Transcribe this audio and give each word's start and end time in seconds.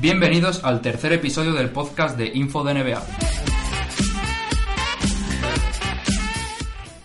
Bienvenidos 0.00 0.64
al 0.64 0.80
tercer 0.80 1.12
episodio 1.12 1.52
del 1.52 1.70
podcast 1.70 2.16
de 2.16 2.26
Info 2.34 2.64
de 2.64 2.74
NBA. 2.74 3.29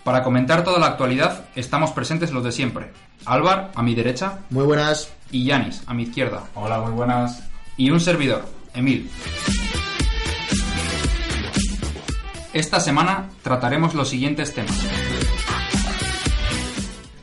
Para 0.06 0.22
comentar 0.22 0.62
toda 0.62 0.78
la 0.78 0.86
actualidad, 0.86 1.46
estamos 1.56 1.90
presentes 1.90 2.30
los 2.30 2.44
de 2.44 2.52
siempre. 2.52 2.92
Álvar, 3.24 3.72
a 3.74 3.82
mi 3.82 3.96
derecha. 3.96 4.38
Muy 4.50 4.62
buenas. 4.62 5.12
Y 5.32 5.46
Yanis, 5.46 5.82
a 5.84 5.94
mi 5.94 6.04
izquierda. 6.04 6.44
Hola, 6.54 6.78
muy 6.78 6.92
buenas. 6.92 7.42
Y 7.76 7.90
un 7.90 7.98
servidor, 7.98 8.44
Emil. 8.72 9.10
Esta 12.52 12.78
semana 12.78 13.30
trataremos 13.42 13.94
los 13.94 14.08
siguientes 14.08 14.54
temas. 14.54 14.80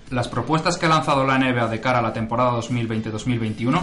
Las 0.09 0.27
propuestas 0.27 0.77
que 0.77 0.85
ha 0.85 0.89
lanzado 0.89 1.25
la 1.25 1.37
NBA 1.39 1.69
de 1.69 1.79
cara 1.79 1.99
a 1.99 2.01
la 2.01 2.11
temporada 2.11 2.51
2020-2021 2.59 3.81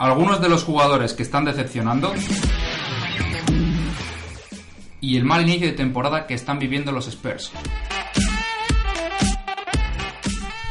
algunos 0.00 0.40
de 0.40 0.48
los 0.48 0.64
jugadores 0.64 1.12
que 1.12 1.22
están 1.22 1.44
decepcionando 1.44 2.14
y 5.00 5.16
el 5.16 5.24
mal 5.24 5.42
inicio 5.42 5.66
de 5.66 5.72
temporada 5.72 6.26
que 6.26 6.34
están 6.34 6.58
viviendo 6.58 6.92
los 6.92 7.08
Spurs. 7.08 7.52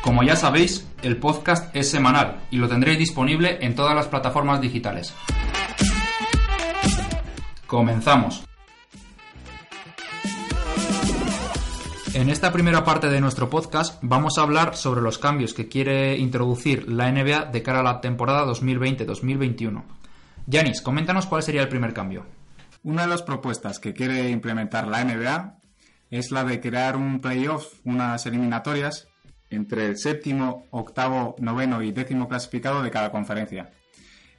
Como 0.01 0.23
ya 0.23 0.35
sabéis, 0.35 0.87
el 1.03 1.17
podcast 1.17 1.75
es 1.75 1.91
semanal 1.91 2.41
y 2.51 2.57
lo 2.57 2.67
tendréis 2.67 2.97
disponible 2.97 3.59
en 3.61 3.75
todas 3.75 3.95
las 3.95 4.07
plataformas 4.07 4.61
digitales. 4.61 5.13
Comenzamos. 7.67 8.43
En 12.15 12.29
esta 12.29 12.51
primera 12.51 12.83
parte 12.83 13.07
de 13.07 13.21
nuestro 13.21 13.49
podcast 13.49 13.99
vamos 14.01 14.37
a 14.37 14.41
hablar 14.41 14.75
sobre 14.75 15.01
los 15.01 15.19
cambios 15.19 15.53
que 15.53 15.67
quiere 15.67 16.17
introducir 16.17 16.89
la 16.89 17.11
NBA 17.11 17.45
de 17.45 17.61
cara 17.61 17.81
a 17.81 17.83
la 17.83 18.01
temporada 18.01 18.45
2020-2021. 18.47 19.83
Yanis, 20.47 20.81
coméntanos 20.81 21.27
cuál 21.27 21.43
sería 21.43 21.61
el 21.61 21.69
primer 21.69 21.93
cambio. 21.93 22.25
Una 22.83 23.03
de 23.03 23.09
las 23.09 23.23
propuestas 23.23 23.79
que 23.79 23.93
quiere 23.93 24.29
implementar 24.29 24.87
la 24.87 25.03
NBA 25.03 25.57
es 26.11 26.31
la 26.31 26.43
de 26.43 26.61
crear 26.61 26.95
un 26.95 27.19
playoff, 27.19 27.73
unas 27.83 28.25
eliminatorias, 28.25 29.07
entre 29.49 29.87
el 29.87 29.97
séptimo, 29.97 30.65
octavo, 30.71 31.35
noveno 31.39 31.81
y 31.81 31.91
décimo 31.91 32.27
clasificado 32.27 32.81
de 32.81 32.91
cada 32.91 33.11
conferencia. 33.11 33.71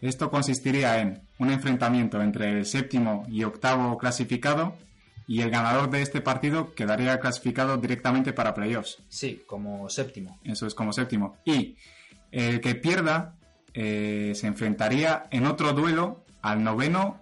Esto 0.00 0.30
consistiría 0.30 1.00
en 1.00 1.22
un 1.38 1.50
enfrentamiento 1.50 2.22
entre 2.22 2.58
el 2.58 2.66
séptimo 2.66 3.24
y 3.28 3.44
octavo 3.44 3.98
clasificado 3.98 4.76
y 5.26 5.42
el 5.42 5.50
ganador 5.50 5.90
de 5.90 6.02
este 6.02 6.20
partido 6.20 6.74
quedaría 6.74 7.20
clasificado 7.20 7.76
directamente 7.76 8.32
para 8.32 8.54
playoffs. 8.54 9.02
Sí, 9.08 9.42
como 9.46 9.88
séptimo. 9.90 10.40
Eso 10.44 10.66
es 10.66 10.74
como 10.74 10.92
séptimo. 10.92 11.36
Y 11.44 11.76
el 12.32 12.60
que 12.60 12.74
pierda 12.74 13.36
eh, 13.74 14.32
se 14.34 14.46
enfrentaría 14.46 15.24
en 15.30 15.46
otro 15.46 15.72
duelo 15.72 16.24
al 16.40 16.64
noveno 16.64 17.20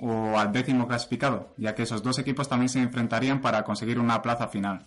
o 0.00 0.38
al 0.38 0.52
décimo 0.52 0.86
clasificado, 0.86 1.48
ya 1.56 1.74
que 1.74 1.82
esos 1.82 2.02
dos 2.02 2.18
equipos 2.18 2.48
también 2.48 2.68
se 2.68 2.80
enfrentarían 2.80 3.40
para 3.40 3.64
conseguir 3.64 3.98
una 3.98 4.22
plaza 4.22 4.48
final. 4.48 4.86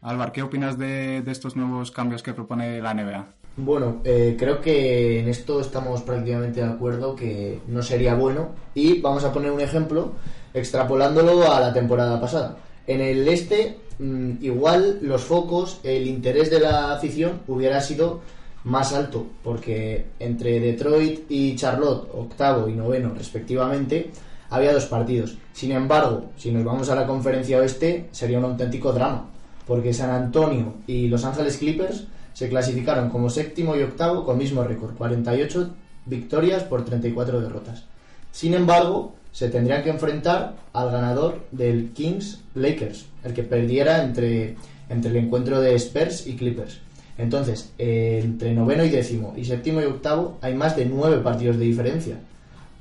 Álvaro, 0.00 0.32
¿qué 0.32 0.42
opinas 0.42 0.78
de, 0.78 1.22
estos 1.26 1.56
nuevos 1.56 1.90
cambios 1.90 2.22
que 2.22 2.34
propone 2.34 2.80
la 2.80 2.92
NBA? 2.92 3.26
Bueno, 3.56 4.00
eh, 4.04 4.36
creo 4.38 4.60
que 4.60 5.20
en 5.20 5.28
esto 5.28 5.60
estamos 5.60 6.02
prácticamente 6.02 6.60
de 6.60 6.66
acuerdo 6.66 7.16
que 7.16 7.60
no 7.68 7.82
sería 7.82 8.14
bueno 8.14 8.50
y 8.74 9.00
vamos 9.00 9.24
a 9.24 9.32
poner 9.32 9.50
un 9.50 9.60
ejemplo 9.60 10.12
extrapolándolo 10.52 11.50
a 11.50 11.60
la 11.60 11.72
temporada 11.72 12.20
pasada. 12.20 12.58
En 12.86 13.00
el 13.00 13.26
este, 13.28 13.78
mm, 13.98 14.42
igual 14.42 14.98
los 15.00 15.22
focos, 15.22 15.80
el 15.84 16.06
interés 16.06 16.50
de 16.50 16.60
la 16.60 16.92
afición 16.92 17.40
hubiera 17.46 17.80
sido 17.80 18.20
más 18.64 18.92
alto, 18.92 19.26
porque 19.42 20.06
entre 20.18 20.58
Detroit 20.58 21.30
y 21.30 21.54
Charlotte, 21.54 22.08
octavo 22.14 22.68
y 22.68 22.72
noveno 22.72 23.12
respectivamente, 23.14 24.10
había 24.50 24.72
dos 24.72 24.86
partidos. 24.86 25.36
Sin 25.52 25.72
embargo, 25.72 26.30
si 26.36 26.50
nos 26.50 26.64
vamos 26.64 26.88
a 26.88 26.94
la 26.94 27.06
conferencia 27.06 27.58
oeste, 27.58 28.08
sería 28.10 28.38
un 28.38 28.44
auténtico 28.44 28.92
drama, 28.92 29.28
porque 29.66 29.92
San 29.92 30.10
Antonio 30.10 30.74
y 30.86 31.08
Los 31.08 31.24
Ángeles 31.24 31.58
Clippers 31.58 32.06
se 32.32 32.48
clasificaron 32.48 33.10
como 33.10 33.30
séptimo 33.30 33.76
y 33.76 33.82
octavo 33.82 34.24
con 34.24 34.38
mismo 34.38 34.64
récord, 34.64 34.94
48 34.96 35.70
victorias 36.06 36.64
por 36.64 36.84
34 36.84 37.40
derrotas. 37.40 37.84
Sin 38.32 38.54
embargo, 38.54 39.14
se 39.30 39.48
tendrían 39.48 39.82
que 39.82 39.90
enfrentar 39.90 40.56
al 40.72 40.90
ganador 40.90 41.44
del 41.50 41.90
Kings 41.92 42.40
Lakers, 42.54 43.06
el 43.24 43.34
que 43.34 43.42
perdiera 43.42 44.02
entre, 44.02 44.56
entre 44.88 45.10
el 45.10 45.16
encuentro 45.16 45.60
de 45.60 45.74
Spurs 45.74 46.26
y 46.26 46.36
Clippers. 46.36 46.80
Entonces, 47.16 47.72
entre 47.78 48.54
noveno 48.54 48.84
y 48.84 48.90
décimo, 48.90 49.34
y 49.36 49.44
séptimo 49.44 49.80
y 49.80 49.84
octavo, 49.84 50.38
hay 50.42 50.54
más 50.54 50.76
de 50.76 50.86
nueve 50.86 51.18
partidos 51.18 51.58
de 51.58 51.64
diferencia. 51.64 52.16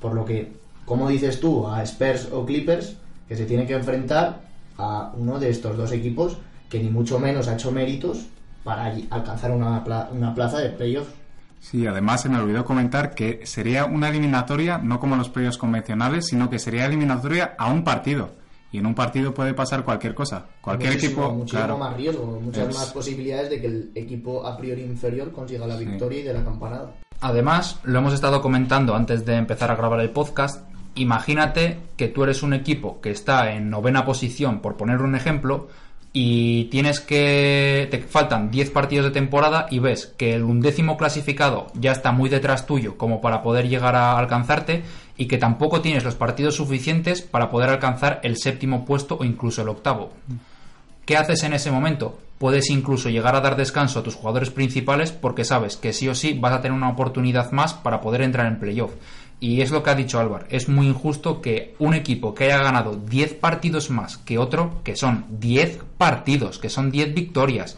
Por 0.02 0.16
lo 0.16 0.26
que, 0.26 0.52
como 0.86 1.08
dices 1.10 1.40
tú, 1.40 1.68
a 1.68 1.84
Spurs 1.84 2.30
o 2.32 2.46
Clippers, 2.46 2.96
que 3.28 3.36
se 3.36 3.46
tiene 3.46 3.68
que 3.68 3.74
enfrentar 3.74 4.42
a 4.78 5.12
uno 5.16 5.40
de 5.40 5.50
estos 5.50 5.78
dos 5.78 5.92
equipos 5.92 6.38
que 6.70 6.80
ni 6.80 6.90
mucho 6.90 7.20
menos 7.20 7.48
ha 7.48 7.54
hecho 7.54 7.72
méritos 7.72 8.26
para 8.64 8.94
alcanzar 9.12 9.52
una, 9.52 9.84
una 10.12 10.34
plaza 10.34 10.60
de 10.60 10.70
playoffs. 10.70 11.12
Sí, 11.60 11.86
además 11.88 12.22
se 12.22 12.30
me 12.30 12.40
olvidó 12.40 12.66
comentar 12.66 13.16
que 13.16 13.46
sería 13.46 13.86
una 13.86 14.10
eliminatoria 14.10 14.80
no 14.80 15.00
como 15.00 15.16
los 15.16 15.30
previos 15.30 15.58
convencionales, 15.58 16.28
sino 16.28 16.50
que 16.50 16.60
sería 16.60 16.86
eliminatoria 16.86 17.56
a 17.58 17.72
un 17.72 17.84
partido. 17.84 18.32
Y 18.74 18.80
en 18.80 18.88
un 18.88 18.96
partido 18.96 19.36
puede 19.36 19.54
pasar 19.54 19.86
cualquier 19.86 20.16
cosa. 20.16 20.48
Cualquier 20.60 20.94
equipo. 20.94 21.32
Muchísimo 21.32 21.78
más 21.78 21.96
riesgo, 21.96 22.40
muchas 22.42 22.74
más 22.74 22.92
posibilidades 22.92 23.52
de 23.52 23.62
que 23.62 23.68
el 23.68 23.92
equipo 23.94 24.48
a 24.48 24.58
priori 24.58 24.82
inferior 24.82 25.32
consiga 25.32 25.68
la 25.68 25.78
victoria 25.78 26.22
y 26.22 26.24
de 26.24 26.34
la 26.34 26.44
campanada. 26.44 26.92
Además, 27.22 27.80
lo 27.84 28.00
hemos 28.00 28.16
estado 28.16 28.42
comentando 28.42 28.96
antes 28.96 29.26
de 29.26 29.36
empezar 29.36 29.70
a 29.70 29.76
grabar 29.76 30.00
el 30.00 30.10
podcast. 30.10 30.68
Imagínate 30.96 31.82
que 31.96 32.08
tú 32.08 32.24
eres 32.24 32.42
un 32.42 32.54
equipo 32.54 33.00
que 33.00 33.12
está 33.12 33.54
en 33.54 33.70
novena 33.70 34.06
posición, 34.06 34.60
por 34.60 34.76
poner 34.76 35.02
un 35.04 35.14
ejemplo, 35.14 35.68
y 36.12 36.66
tienes 36.66 37.00
que 37.00 37.88
te 37.92 38.00
faltan 38.00 38.50
10 38.50 38.72
partidos 38.72 39.06
de 39.06 39.12
temporada 39.12 39.68
y 39.70 39.80
ves 39.80 40.14
que 40.18 40.34
el 40.34 40.44
undécimo 40.44 40.96
clasificado 40.96 41.68
ya 41.74 41.92
está 41.92 42.12
muy 42.12 42.30
detrás 42.30 42.68
tuyo 42.68 42.98
como 42.98 43.20
para 43.20 43.42
poder 43.42 43.68
llegar 43.68 43.96
a 43.96 44.18
alcanzarte 44.18 44.84
y 45.24 45.26
que 45.26 45.38
tampoco 45.38 45.80
tienes 45.80 46.04
los 46.04 46.16
partidos 46.16 46.58
suficientes 46.58 47.22
para 47.22 47.50
poder 47.50 47.70
alcanzar 47.70 48.20
el 48.24 48.36
séptimo 48.36 48.84
puesto 48.84 49.16
o 49.18 49.24
incluso 49.24 49.62
el 49.62 49.70
octavo. 49.70 50.12
¿Qué 51.06 51.16
haces 51.16 51.44
en 51.44 51.54
ese 51.54 51.72
momento? 51.72 52.20
Puedes 52.40 52.70
incluso 52.70 53.08
llegar 53.10 53.34
a 53.34 53.40
dar 53.40 53.56
descanso 53.56 54.00
a 54.00 54.04
tus 54.04 54.16
jugadores 54.16 54.50
principales 54.50 55.14
porque 55.14 55.46
sabes 55.46 55.78
que 55.78 55.94
sí 55.94 56.10
o 56.10 56.14
sí 56.14 56.38
vas 56.38 56.52
a 56.52 56.60
tener 56.60 56.76
una 56.76 56.90
oportunidad 56.90 57.54
más 57.54 57.74
para 57.74 58.02
poder 58.02 58.22
entrar 58.22 58.48
en 58.48 58.60
playoff. 58.60 58.92
Y 59.40 59.62
es 59.62 59.72
lo 59.72 59.82
que 59.82 59.92
ha 59.92 59.96
dicho 59.96 60.20
Álvaro, 60.20 60.46
es 60.50 60.68
muy 60.68 60.88
injusto 60.88 61.40
que 61.40 61.74
un 61.80 61.94
equipo 61.94 62.36
que 62.36 62.44
haya 62.44 62.62
ganado 62.62 62.98
10 62.98 63.36
partidos 63.36 63.90
más 63.90 64.18
que 64.18 64.38
otro, 64.38 64.82
que 64.84 64.98
son 64.98 65.24
10 65.30 65.80
partidos, 65.98 66.60
que 66.60 66.70
son 66.70 66.92
10 66.92 67.14
victorias, 67.14 67.78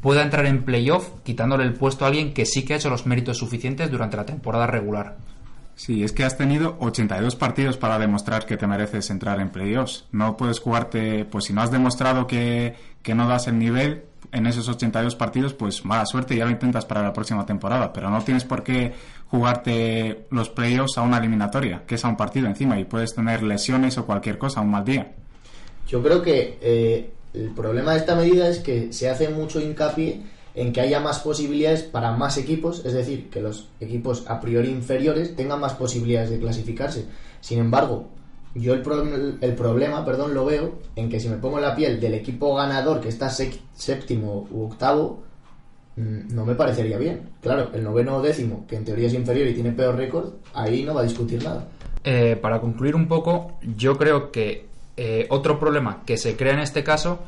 pueda 0.00 0.22
entrar 0.22 0.46
en 0.46 0.62
playoff 0.62 1.08
quitándole 1.24 1.64
el 1.64 1.74
puesto 1.74 2.04
a 2.04 2.08
alguien 2.08 2.32
que 2.34 2.46
sí 2.46 2.64
que 2.64 2.74
ha 2.74 2.76
hecho 2.76 2.90
los 2.90 3.04
méritos 3.04 3.38
suficientes 3.38 3.90
durante 3.90 4.16
la 4.16 4.26
temporada 4.26 4.68
regular. 4.68 5.16
Sí, 5.76 6.04
es 6.04 6.12
que 6.12 6.24
has 6.24 6.38
tenido 6.38 6.76
82 6.80 7.34
partidos 7.34 7.76
para 7.76 7.98
demostrar 7.98 8.46
que 8.46 8.56
te 8.56 8.66
mereces 8.66 9.10
entrar 9.10 9.40
en 9.40 9.50
playoffs. 9.50 10.06
No 10.12 10.36
puedes 10.36 10.60
jugarte, 10.60 11.24
pues 11.24 11.46
si 11.46 11.52
no 11.52 11.62
has 11.62 11.70
demostrado 11.70 12.26
que, 12.26 12.74
que 13.02 13.14
no 13.14 13.26
das 13.26 13.48
el 13.48 13.58
nivel, 13.58 14.04
en 14.32 14.46
esos 14.46 14.68
82 14.68 15.16
partidos, 15.16 15.54
pues 15.54 15.84
mala 15.84 16.06
suerte, 16.06 16.36
ya 16.36 16.44
lo 16.44 16.50
intentas 16.50 16.84
para 16.84 17.02
la 17.02 17.12
próxima 17.12 17.44
temporada, 17.44 17.92
pero 17.92 18.10
no 18.10 18.22
tienes 18.22 18.44
por 18.44 18.62
qué 18.62 18.92
jugarte 19.28 20.26
los 20.30 20.48
playoffs 20.48 20.98
a 20.98 21.02
una 21.02 21.18
eliminatoria, 21.18 21.82
que 21.86 21.96
es 21.96 22.04
a 22.04 22.08
un 22.08 22.16
partido 22.16 22.46
encima, 22.46 22.78
y 22.78 22.84
puedes 22.84 23.14
tener 23.14 23.42
lesiones 23.42 23.98
o 23.98 24.06
cualquier 24.06 24.38
cosa, 24.38 24.60
un 24.60 24.70
mal 24.70 24.84
día. 24.84 25.12
Yo 25.88 26.02
creo 26.02 26.22
que 26.22 26.58
eh, 26.60 27.10
El 27.34 27.50
problema 27.50 27.92
de 27.92 27.98
esta 27.98 28.14
medida 28.14 28.48
es 28.48 28.60
que 28.60 28.92
se 28.92 29.10
hace 29.10 29.28
mucho 29.28 29.60
hincapié 29.60 30.20
en 30.54 30.72
que 30.72 30.80
haya 30.80 31.00
más 31.00 31.18
posibilidades 31.18 31.82
para 31.82 32.12
más 32.12 32.38
equipos, 32.38 32.84
es 32.84 32.92
decir, 32.92 33.28
que 33.28 33.40
los 33.40 33.68
equipos 33.80 34.24
a 34.28 34.40
priori 34.40 34.68
inferiores 34.68 35.34
tengan 35.34 35.60
más 35.60 35.74
posibilidades 35.74 36.30
de 36.30 36.38
clasificarse. 36.38 37.06
Sin 37.40 37.58
embargo, 37.58 38.08
yo 38.54 38.72
el, 38.74 39.38
el 39.40 39.54
problema, 39.54 40.04
perdón, 40.04 40.32
lo 40.32 40.44
veo 40.44 40.78
en 40.94 41.08
que 41.08 41.18
si 41.18 41.28
me 41.28 41.36
pongo 41.36 41.58
la 41.58 41.74
piel 41.74 42.00
del 42.00 42.14
equipo 42.14 42.54
ganador 42.54 43.00
que 43.00 43.08
está 43.08 43.28
séptimo 43.28 44.46
u 44.50 44.66
octavo, 44.66 45.24
mm, 45.96 46.34
no 46.34 46.46
me 46.46 46.54
parecería 46.54 46.98
bien. 46.98 47.30
Claro, 47.40 47.70
el 47.74 47.82
noveno 47.82 48.16
o 48.16 48.22
décimo, 48.22 48.64
que 48.68 48.76
en 48.76 48.84
teoría 48.84 49.08
es 49.08 49.14
inferior 49.14 49.48
y 49.48 49.54
tiene 49.54 49.72
peor 49.72 49.96
récord, 49.96 50.34
ahí 50.54 50.84
no 50.84 50.94
va 50.94 51.00
a 51.00 51.04
discutir 51.04 51.42
nada. 51.42 51.66
Eh, 52.04 52.36
para 52.40 52.60
concluir 52.60 52.94
un 52.94 53.08
poco, 53.08 53.58
yo 53.76 53.98
creo 53.98 54.30
que 54.30 54.66
eh, 54.96 55.26
otro 55.30 55.58
problema 55.58 56.02
que 56.06 56.16
se 56.16 56.36
crea 56.36 56.52
en 56.52 56.60
este 56.60 56.84
caso 56.84 57.18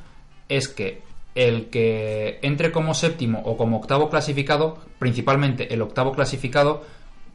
es 0.48 0.68
que 0.68 1.02
el 1.36 1.66
que 1.66 2.40
entre 2.42 2.72
como 2.72 2.94
séptimo 2.94 3.42
o 3.44 3.56
como 3.56 3.76
octavo 3.76 4.10
clasificado, 4.10 4.78
principalmente 4.98 5.72
el 5.72 5.82
octavo 5.82 6.12
clasificado, 6.12 6.82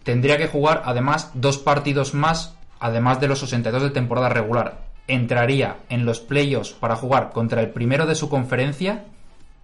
tendría 0.03 0.37
que 0.37 0.47
jugar 0.47 0.81
además 0.85 1.31
dos 1.35 1.59
partidos 1.59 2.13
más, 2.13 2.55
además 2.79 3.21
de 3.21 3.27
los 3.27 3.39
62 3.39 3.83
de 3.83 3.89
temporada 3.91 4.27
regular. 4.27 4.81
Entraría 5.07 5.77
en 5.89 6.05
los 6.05 6.19
playoffs 6.19 6.71
para 6.71 6.95
jugar 6.95 7.31
contra 7.31 7.61
el 7.61 7.69
primero 7.69 8.05
de 8.05 8.15
su 8.15 8.27
conferencia 8.27 9.05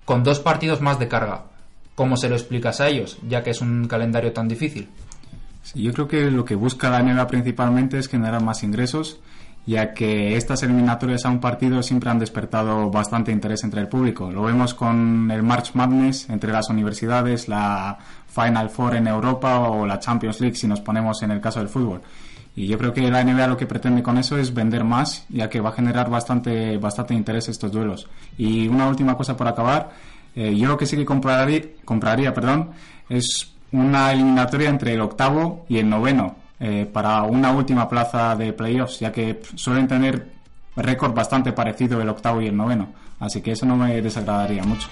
con 0.06 0.24
dos 0.24 0.40
partidos 0.40 0.82
más 0.82 1.00
de 1.00 1.08
carga. 1.08 1.46
¿Cómo 1.96 2.16
se 2.16 2.30
lo 2.30 2.36
explicas 2.36 2.80
a 2.80 2.88
ellos, 2.88 3.18
ya 3.28 3.44
que 3.44 3.50
es 3.50 3.60
un 3.60 3.88
calendario 3.88 4.32
tan 4.32 4.48
difícil? 4.48 4.88
yo 5.76 5.92
creo 5.92 6.08
que 6.08 6.32
lo 6.32 6.46
que 6.46 6.56
busca 6.56 6.90
la 6.90 7.02
NBA 7.02 7.28
principalmente 7.28 7.98
es 7.98 8.08
generar 8.08 8.42
más 8.42 8.64
ingresos, 8.64 9.20
ya 9.68 9.94
que 9.94 10.38
estas 10.38 10.64
eliminatorias 10.64 11.26
a 11.26 11.30
un 11.30 11.42
partido 11.42 11.84
siempre 11.84 12.10
han 12.10 12.18
despertado 12.18 12.90
bastante 12.90 13.34
interés 13.34 13.66
entre 13.66 13.82
el 13.82 13.90
público. 13.90 14.32
Lo 14.32 14.44
vemos 14.44 14.74
con 14.74 15.30
el 15.30 15.44
March 15.44 15.72
Madness 15.74 16.30
entre 16.30 16.54
las 16.54 16.70
universidades, 16.70 17.50
la 17.50 17.98
Final 18.28 18.70
Four 18.70 18.96
en 18.96 19.08
Europa 19.08 19.60
o 19.60 19.86
la 19.86 20.00
Champions 20.00 20.40
League 20.40 20.56
si 20.56 20.68
nos 20.68 20.80
ponemos 20.80 21.22
en 21.22 21.32
el 21.32 21.42
caso 21.42 21.60
del 21.60 21.68
fútbol. 21.68 22.02
Y 22.56 22.66
yo 22.66 22.78
creo 22.78 22.94
que 22.94 23.12
la 23.12 23.22
NBA 23.22 23.46
lo 23.46 23.58
que 23.58 23.68
pretende 23.68 24.02
con 24.02 24.18
eso 24.18 24.38
es 24.38 24.54
vender 24.54 24.86
más, 24.86 25.26
ya 25.28 25.50
que 25.50 25.60
va 25.60 25.70
a 25.70 25.74
generar 25.74 26.10
bastante, 26.10 26.78
bastante 26.78 27.14
interés 27.14 27.50
estos 27.50 27.70
duelos. 27.70 28.08
Y 28.38 28.70
una 28.70 28.88
última 28.88 29.18
cosa 29.18 29.36
por 29.36 29.50
acabar, 29.50 29.92
eh, 30.34 30.56
yo 30.56 30.70
lo 30.70 30.78
que 30.78 30.86
sí 30.86 30.96
que 30.96 31.06
compraría, 31.06 31.62
compraría 31.84 32.34
perdón, 32.34 32.72
es 33.10 33.54
una 33.74 34.14
eliminatoria 34.14 34.70
entre 34.70 34.94
el 34.94 35.02
octavo 35.02 35.66
y 35.68 35.78
el 35.78 35.90
noveno 35.90 36.47
eh, 36.60 36.90
para 36.92 37.24
una 37.24 37.52
última 37.52 37.88
plaza 37.88 38.36
de 38.36 38.54
playoffs, 38.54 39.00
ya 39.00 39.12
que 39.12 39.42
suelen 39.56 39.88
tener 39.88 40.28
récord 40.76 41.14
bastante 41.14 41.52
parecido 41.54 42.02
el 42.02 42.10
octavo 42.10 42.42
y 42.42 42.48
el 42.48 42.58
noveno. 42.58 42.94
Así 43.20 43.42
que 43.42 43.52
eso 43.52 43.66
no 43.66 43.76
me 43.76 44.02
desagradaría 44.02 44.64
mucho. 44.64 44.88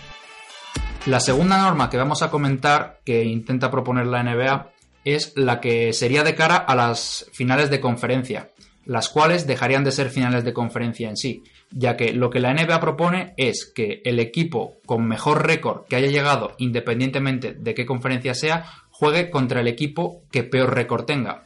La 1.05 1.19
segunda 1.19 1.59
norma 1.59 1.89
que 1.89 1.97
vamos 1.97 2.23
a 2.23 2.31
comentar 2.31 2.99
que 3.05 3.23
intenta 3.23 3.69
proponer 3.69 4.07
la 4.07 4.23
NBA 4.23 4.71
es 5.03 5.33
la 5.35 5.61
que 5.61 5.93
sería 5.93 6.23
de 6.23 6.33
cara 6.33 6.55
a 6.55 6.75
las 6.75 7.29
finales 7.31 7.69
de 7.69 7.79
conferencia, 7.79 8.49
las 8.85 9.09
cuales 9.09 9.45
dejarían 9.45 9.83
de 9.83 9.91
ser 9.91 10.09
finales 10.09 10.43
de 10.43 10.53
conferencia 10.53 11.07
en 11.07 11.15
sí, 11.15 11.43
ya 11.69 11.95
que 11.95 12.11
lo 12.13 12.31
que 12.31 12.39
la 12.39 12.53
NBA 12.53 12.79
propone 12.79 13.33
es 13.37 13.71
que 13.73 14.01
el 14.03 14.19
equipo 14.19 14.77
con 14.87 15.07
mejor 15.07 15.45
récord 15.45 15.85
que 15.87 15.95
haya 15.95 16.07
llegado, 16.07 16.55
independientemente 16.57 17.53
de 17.53 17.75
qué 17.75 17.85
conferencia 17.85 18.33
sea, 18.33 18.65
juegue 18.89 19.29
contra 19.29 19.61
el 19.61 19.67
equipo 19.67 20.23
que 20.31 20.43
peor 20.43 20.73
récord 20.73 21.05
tenga. 21.05 21.43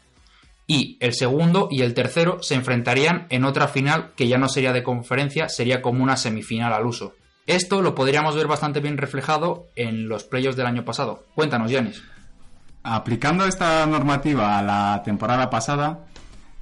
Y 0.72 0.98
el 1.00 1.16
segundo 1.16 1.68
y 1.72 1.82
el 1.82 1.96
tercero 1.96 2.44
se 2.44 2.54
enfrentarían 2.54 3.26
en 3.32 3.44
otra 3.44 3.68
final 3.68 4.12
que 4.16 4.28
ya 4.28 4.38
no 4.38 4.48
sería 4.48 4.72
de 4.72 4.84
conferencia, 4.84 5.50
sería 5.50 5.82
como 5.82 6.04
una 6.04 6.16
semifinal 6.16 6.72
al 6.72 6.86
uso. 6.86 7.16
Esto 7.48 7.82
lo 7.82 7.96
podríamos 7.96 8.36
ver 8.36 8.46
bastante 8.46 8.80
bien 8.80 8.96
reflejado 8.96 9.66
en 9.76 10.08
los 10.08 10.26
playoffs 10.26 10.56
del 10.56 10.68
año 10.68 10.86
pasado. 10.86 11.24
Cuéntanos, 11.34 11.72
Yanis. 11.72 12.04
Aplicando 12.84 13.46
esta 13.46 13.84
normativa 13.88 14.60
a 14.60 14.62
la 14.62 15.02
temporada 15.04 15.50
pasada, 15.50 16.06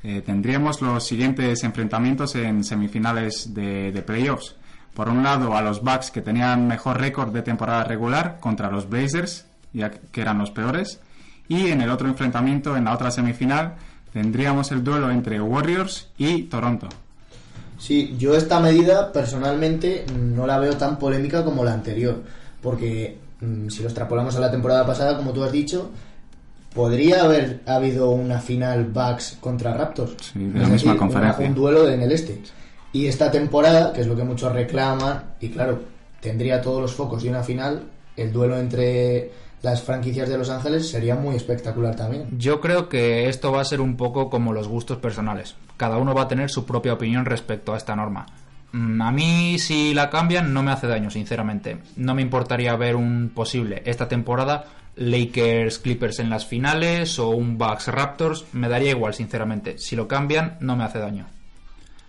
eh, 0.03 0.21
tendríamos 0.25 0.81
los 0.81 1.05
siguientes 1.05 1.65
enfrentamientos 1.65 2.33
en 2.35 2.63
semifinales 2.63 3.53
de, 3.53 4.01
playoffs. 4.07 4.55
Por 4.93 5.09
un 5.09 5.21
lado, 5.21 5.53
a 5.57 5.61
los 5.61 5.81
Bucks 5.81 6.11
que 6.11 6.21
tenían 6.21 6.65
mejor 6.65 6.97
récord 6.97 7.33
de 7.33 7.41
temporada 7.41 7.83
regular 7.83 8.39
contra 8.39 8.71
los 8.71 8.87
Blazers, 8.87 9.47
ya 9.73 9.91
que 9.91 10.21
eran 10.21 10.37
los 10.37 10.51
peores. 10.51 11.01
Y 11.49 11.71
en 11.71 11.81
el 11.81 11.89
otro 11.89 12.07
enfrentamiento, 12.07 12.77
en 12.77 12.85
la 12.85 12.93
otra 12.93 13.11
semifinal, 13.11 13.75
tendríamos 14.13 14.71
el 14.71 14.83
duelo 14.83 15.11
entre 15.11 15.41
Warriors 15.41 16.09
y 16.17 16.43
Toronto. 16.43 16.87
Sí, 17.77 18.15
yo 18.17 18.35
esta 18.35 18.59
medida 18.59 19.11
personalmente 19.11 20.05
no 20.13 20.47
la 20.47 20.59
veo 20.59 20.75
tan 20.77 20.97
polémica 20.97 21.43
como 21.43 21.63
la 21.63 21.73
anterior, 21.73 22.23
porque 22.61 23.17
mm, 23.39 23.69
si 23.69 23.81
lo 23.81 23.89
extrapolamos 23.89 24.35
a 24.35 24.39
la 24.39 24.51
temporada 24.51 24.85
pasada, 24.85 25.15
como 25.15 25.31
tú 25.31 25.43
has 25.43 25.51
dicho, 25.51 25.91
podría 26.73 27.23
haber 27.23 27.61
habido 27.65 28.09
una 28.09 28.39
final 28.39 28.85
Bucks 28.85 29.37
contra 29.39 29.73
Raptors. 29.73 30.15
Sí, 30.33 30.39
de 30.39 30.59
la 30.59 30.67
misma 30.67 30.97
conferencia. 30.97 31.45
Un 31.45 31.55
duelo 31.55 31.87
en 31.87 32.01
el 32.01 32.11
este. 32.11 32.41
Y 32.93 33.07
esta 33.07 33.29
temporada, 33.29 33.93
que 33.93 34.01
es 34.01 34.07
lo 34.07 34.15
que 34.15 34.23
muchos 34.23 34.51
reclaman, 34.53 35.35
y 35.39 35.49
claro, 35.49 35.81
tendría 36.19 36.61
todos 36.61 36.81
los 36.81 36.93
focos 36.93 37.23
y 37.23 37.29
una 37.29 37.43
final, 37.43 37.83
el 38.15 38.31
duelo 38.31 38.57
entre 38.57 39.31
las 39.67 39.83
franquicias 39.83 40.29
de 40.29 40.37
Los 40.37 40.49
Ángeles 40.49 40.89
sería 40.89 41.15
muy 41.15 41.35
espectacular 41.35 41.93
también. 41.93 42.27
Yo 42.37 42.61
creo 42.61 42.87
que 42.87 43.27
esto 43.27 43.51
va 43.51 43.59
a 43.59 43.65
ser 43.65 43.81
un 43.81 43.97
poco 43.97 44.29
como 44.29 44.53
los 44.53 44.69
gustos 44.69 44.97
personales. 44.99 45.55
Cada 45.75 45.97
uno 45.97 46.13
va 46.13 46.21
a 46.21 46.27
tener 46.29 46.49
su 46.49 46.65
propia 46.65 46.93
opinión 46.93 47.25
respecto 47.25 47.73
a 47.73 47.77
esta 47.77 47.93
norma. 47.93 48.25
Mm, 48.71 49.01
a 49.01 49.11
mí 49.11 49.59
si 49.59 49.93
la 49.93 50.09
cambian 50.09 50.53
no 50.53 50.63
me 50.63 50.71
hace 50.71 50.87
daño, 50.87 51.11
sinceramente. 51.11 51.79
No 51.97 52.15
me 52.15 52.21
importaría 52.21 52.77
ver 52.77 52.95
un 52.95 53.29
posible 53.35 53.81
esta 53.85 54.07
temporada 54.07 54.67
Lakers 54.95 55.79
Clippers 55.79 56.19
en 56.19 56.29
las 56.29 56.45
finales 56.45 57.19
o 57.19 57.29
un 57.29 57.57
Bucks 57.57 57.89
Raptors, 57.89 58.45
me 58.53 58.69
daría 58.69 58.91
igual, 58.91 59.13
sinceramente. 59.13 59.77
Si 59.79 59.97
lo 59.97 60.07
cambian, 60.07 60.55
no 60.61 60.77
me 60.77 60.85
hace 60.85 60.99
daño. 60.99 61.25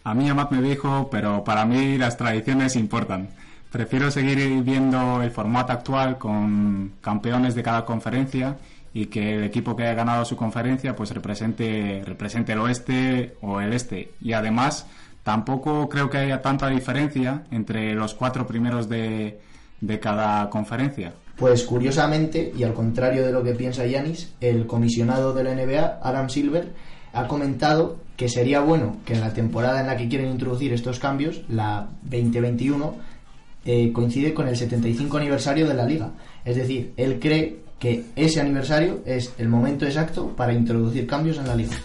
A 0.05 0.15
mí 0.15 0.29
Amat 0.29 0.53
me 0.53 0.63
dijo, 0.63 1.09
pero 1.11 1.43
para 1.43 1.67
mí 1.67 1.99
las 1.99 2.17
tradiciones 2.17 2.77
importan. 2.77 3.31
Prefiero 3.71 4.11
seguir 4.11 4.63
viendo 4.63 5.23
el 5.23 5.31
formato 5.31 5.73
actual 5.73 6.17
con 6.17 6.93
campeones 7.01 7.55
de 7.55 7.63
cada 7.63 7.85
conferencia 7.85 8.57
y 8.95 9.07
que 9.07 9.35
el 9.35 9.45
equipo 9.45 9.77
que 9.77 9.83
haya 9.83 9.95
ganado 9.95 10.25
su 10.25 10.37
conferencia 10.37 10.97
pues 10.97 11.11
represente, 11.11 12.03
represente 12.05 12.53
el 12.53 12.61
oeste 12.61 13.37
o 13.43 13.61
el 13.61 13.75
este. 13.75 14.13
Y 14.21 14.33
además 14.33 14.87
tampoco 15.23 15.89
creo 15.89 16.09
que 16.09 16.19
haya 16.19 16.41
tanta 16.41 16.69
diferencia 16.69 17.45
entre 17.51 17.95
los 17.95 18.15
cuatro 18.15 18.47
primeros 18.47 18.89
de, 18.89 19.39
de 19.81 20.01
cada 20.01 20.49
conferencia. 20.49 21.13
Pues 21.37 21.63
curiosamente, 21.65 22.53
y 22.57 22.65
al 22.65 22.75
contrario 22.75 23.25
de 23.25 23.33
lo 23.33 23.45
que 23.45 23.53
piensa 23.53 23.87
Yanis, 23.87 24.33
el 24.41 24.67
comisionado 24.67 25.35
de 25.35 25.45
la 25.45 25.55
NBA, 25.55 26.01
Adam 26.03 26.31
Silver, 26.31 26.73
ha 27.13 27.29
comentado 27.29 27.99
que 28.17 28.29
sería 28.29 28.61
bueno 28.61 28.97
que 29.05 29.15
en 29.15 29.21
la 29.21 29.33
temporada 29.33 29.81
en 29.81 29.87
la 29.87 29.97
que 29.97 30.09
quieren 30.09 30.31
introducir 30.31 30.73
estos 30.73 30.99
cambios, 30.99 31.43
la 31.49 31.91
2021, 32.03 32.97
eh, 33.65 33.93
coincide 33.93 34.35
con 34.35 34.49
el 34.49 34.57
75 34.57 35.17
aniversario 35.17 35.67
de 35.67 35.75
la 35.75 35.85
liga. 35.85 36.11
Es 36.45 36.57
decir, 36.57 36.93
él 36.97 37.19
cree 37.21 37.61
que 37.79 38.07
ese 38.17 38.41
aniversario 38.41 39.01
es 39.05 39.33
el 39.39 39.49
momento 39.49 39.87
exacto 39.87 40.35
para 40.37 40.53
introducir 40.53 41.07
cambios 41.07 41.39
en 41.39 41.47
la 41.47 41.55
liga. 41.55 41.77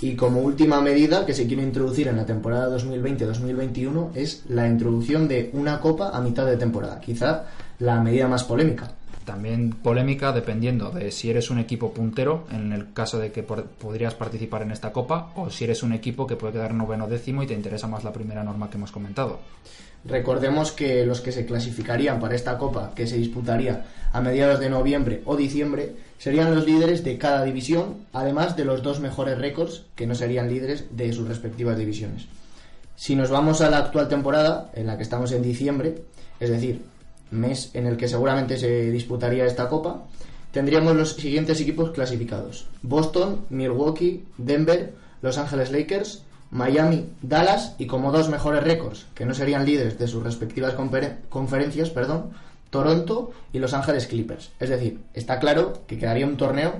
Y 0.00 0.16
como 0.16 0.40
última 0.40 0.80
medida 0.80 1.24
que 1.24 1.32
se 1.32 1.46
quiere 1.46 1.62
introducir 1.62 2.08
en 2.08 2.16
la 2.16 2.26
temporada 2.26 2.76
2020-2021 2.76 4.10
es 4.16 4.42
la 4.48 4.66
introducción 4.66 5.28
de 5.28 5.50
una 5.52 5.80
copa 5.80 6.10
a 6.12 6.20
mitad 6.20 6.44
de 6.44 6.56
temporada. 6.56 7.00
Quizá 7.00 7.44
la 7.78 8.00
medida 8.00 8.26
más 8.26 8.42
polémica. 8.42 8.90
También 9.24 9.70
polémica 9.70 10.32
dependiendo 10.32 10.90
de 10.90 11.12
si 11.12 11.30
eres 11.30 11.50
un 11.50 11.60
equipo 11.60 11.92
puntero, 11.92 12.46
en 12.50 12.72
el 12.72 12.92
caso 12.92 13.20
de 13.20 13.30
que 13.30 13.44
podrías 13.44 14.14
participar 14.14 14.62
en 14.62 14.72
esta 14.72 14.92
copa, 14.92 15.30
o 15.36 15.50
si 15.50 15.62
eres 15.62 15.84
un 15.84 15.92
equipo 15.92 16.26
que 16.26 16.34
puede 16.34 16.54
quedar 16.54 16.74
noveno 16.74 17.06
décimo 17.06 17.44
y 17.44 17.46
te 17.46 17.54
interesa 17.54 17.86
más 17.86 18.02
la 18.02 18.12
primera 18.12 18.42
norma 18.42 18.68
que 18.68 18.78
hemos 18.78 18.90
comentado. 18.90 19.38
Recordemos 20.04 20.72
que 20.72 21.06
los 21.06 21.20
que 21.20 21.30
se 21.30 21.46
clasificarían 21.46 22.18
para 22.18 22.34
esta 22.34 22.58
copa, 22.58 22.92
que 22.94 23.06
se 23.06 23.16
disputaría 23.16 23.84
a 24.12 24.20
mediados 24.20 24.58
de 24.58 24.68
noviembre 24.68 25.22
o 25.24 25.36
diciembre, 25.36 25.94
serían 26.18 26.54
los 26.54 26.66
líderes 26.66 27.04
de 27.04 27.18
cada 27.18 27.44
división, 27.44 28.06
además 28.12 28.56
de 28.56 28.64
los 28.64 28.82
dos 28.82 29.00
mejores 29.00 29.38
récords 29.38 29.84
que 29.94 30.06
no 30.06 30.14
serían 30.14 30.48
líderes 30.48 30.86
de 30.96 31.12
sus 31.12 31.28
respectivas 31.28 31.78
divisiones. 31.78 32.26
Si 32.96 33.14
nos 33.14 33.30
vamos 33.30 33.60
a 33.60 33.70
la 33.70 33.78
actual 33.78 34.08
temporada, 34.08 34.70
en 34.74 34.86
la 34.86 34.96
que 34.96 35.02
estamos 35.02 35.32
en 35.32 35.42
diciembre, 35.42 36.02
es 36.40 36.50
decir, 36.50 36.82
mes 37.30 37.70
en 37.74 37.86
el 37.86 37.96
que 37.96 38.08
seguramente 38.08 38.58
se 38.58 38.90
disputaría 38.90 39.46
esta 39.46 39.68
copa, 39.68 40.04
tendríamos 40.50 40.94
los 40.96 41.14
siguientes 41.14 41.60
equipos 41.60 41.92
clasificados. 41.92 42.68
Boston, 42.82 43.46
Milwaukee, 43.50 44.24
Denver, 44.36 44.94
Los 45.22 45.38
Ángeles 45.38 45.72
Lakers, 45.72 46.24
Miami, 46.52 47.08
Dallas 47.22 47.74
y 47.78 47.86
como 47.86 48.12
dos 48.12 48.28
mejores 48.28 48.62
récords, 48.62 49.06
que 49.14 49.24
no 49.24 49.32
serían 49.32 49.64
líderes 49.64 49.98
de 49.98 50.06
sus 50.06 50.22
respectivas 50.22 50.74
conferencias, 51.30 51.88
perdón, 51.88 52.30
Toronto 52.68 53.32
y 53.54 53.58
Los 53.58 53.72
Ángeles 53.72 54.06
Clippers. 54.06 54.52
Es 54.60 54.68
decir, 54.68 55.00
está 55.14 55.40
claro 55.40 55.82
que 55.86 55.98
quedaría 55.98 56.26
un 56.26 56.36
torneo 56.36 56.74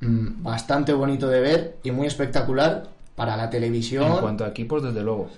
mm, 0.00 0.44
bastante 0.44 0.92
bonito 0.92 1.28
de 1.28 1.40
ver 1.40 1.76
y 1.82 1.90
muy 1.90 2.06
espectacular 2.06 2.90
para 3.16 3.36
la 3.36 3.50
televisión. 3.50 4.12
En 4.12 4.18
cuanto 4.18 4.44
a 4.44 4.48
equipos, 4.48 4.82
desde 4.84 5.02
luego. 5.02 5.28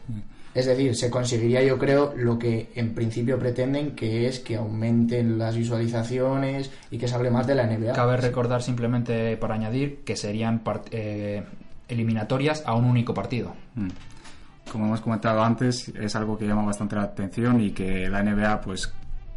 Es 0.54 0.66
decir, 0.66 0.94
se 0.94 1.11
conseguiría, 1.11 1.62
yo 1.62 1.78
creo, 1.78 2.12
lo 2.16 2.38
que 2.38 2.71
en 2.75 2.94
principio 2.94 3.38
pretenden, 3.38 3.97
que 3.97 4.28
es 4.28 4.40
que 4.40 4.56
aumenten 4.56 5.38
las 5.38 5.56
visualizaciones 5.56 6.71
y 6.90 6.99
que 6.99 7.09
se 7.09 7.14
hable 7.14 7.30
más 7.30 7.47
de 7.47 7.54
la 7.54 7.66
NBA. 7.66 7.92
Cabe 7.94 8.18
recordar 8.18 8.62
simplemente 8.62 9.37
para 9.38 9.54
añadir 9.54 10.04
que 10.04 10.16
serían 10.16 10.62
eh, 10.92 11.42
eliminatorias 11.88 12.62
a 12.66 12.74
un 12.74 12.84
único 12.84 13.14
partido. 13.14 13.54
Mm. 13.74 13.88
Como 14.70 14.86
hemos 14.86 15.00
comentado 15.00 15.42
antes, 15.42 15.88
es 15.88 16.16
algo 16.16 16.38
que 16.38 16.46
llama 16.46 16.64
bastante 16.64 16.96
la 16.96 17.02
atención 17.02 17.60
y 17.60 17.70
que 17.72 18.08
la 18.08 18.22
NBA 18.22 18.60
pues 18.62 18.92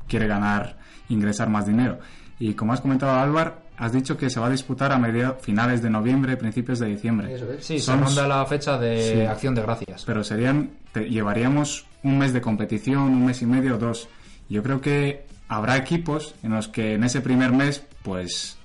quiere 0.07 0.27
ganar, 0.27 0.77
ingresar 1.09 1.49
más 1.49 1.67
dinero. 1.67 1.99
Y 2.39 2.53
como 2.53 2.73
has 2.73 2.81
comentado 2.81 3.19
Álvaro, 3.19 3.55
has 3.77 3.91
dicho 3.91 4.17
que 4.17 4.29
se 4.29 4.39
va 4.39 4.47
a 4.47 4.49
disputar 4.49 4.91
a 4.91 4.97
mediados 4.97 5.41
finales 5.41 5.81
de 5.81 5.89
noviembre, 5.89 6.37
principios 6.37 6.79
de 6.79 6.87
diciembre. 6.87 7.37
Sí, 7.59 7.79
Son... 7.79 7.99
se 7.99 8.05
ronda 8.05 8.27
la 8.27 8.45
fecha 8.45 8.77
de 8.77 9.27
acción 9.27 9.53
de 9.53 9.61
gracias. 9.61 10.03
Pero 10.05 10.23
serían, 10.23 10.71
llevaríamos 10.93 11.85
un 12.03 12.17
mes 12.17 12.33
de 12.33 12.41
competición, 12.41 13.03
un 13.03 13.25
mes 13.25 13.41
y 13.41 13.45
medio, 13.45 13.77
dos. 13.77 14.07
Yo 14.49 14.63
creo 14.63 14.81
que 14.81 15.25
habrá 15.47 15.77
equipos 15.77 16.35
en 16.43 16.51
los 16.51 16.67
que 16.67 16.93
en 16.93 17.03
ese 17.03 17.21
primer 17.21 17.51
mes, 17.51 17.83
pues 18.03 18.56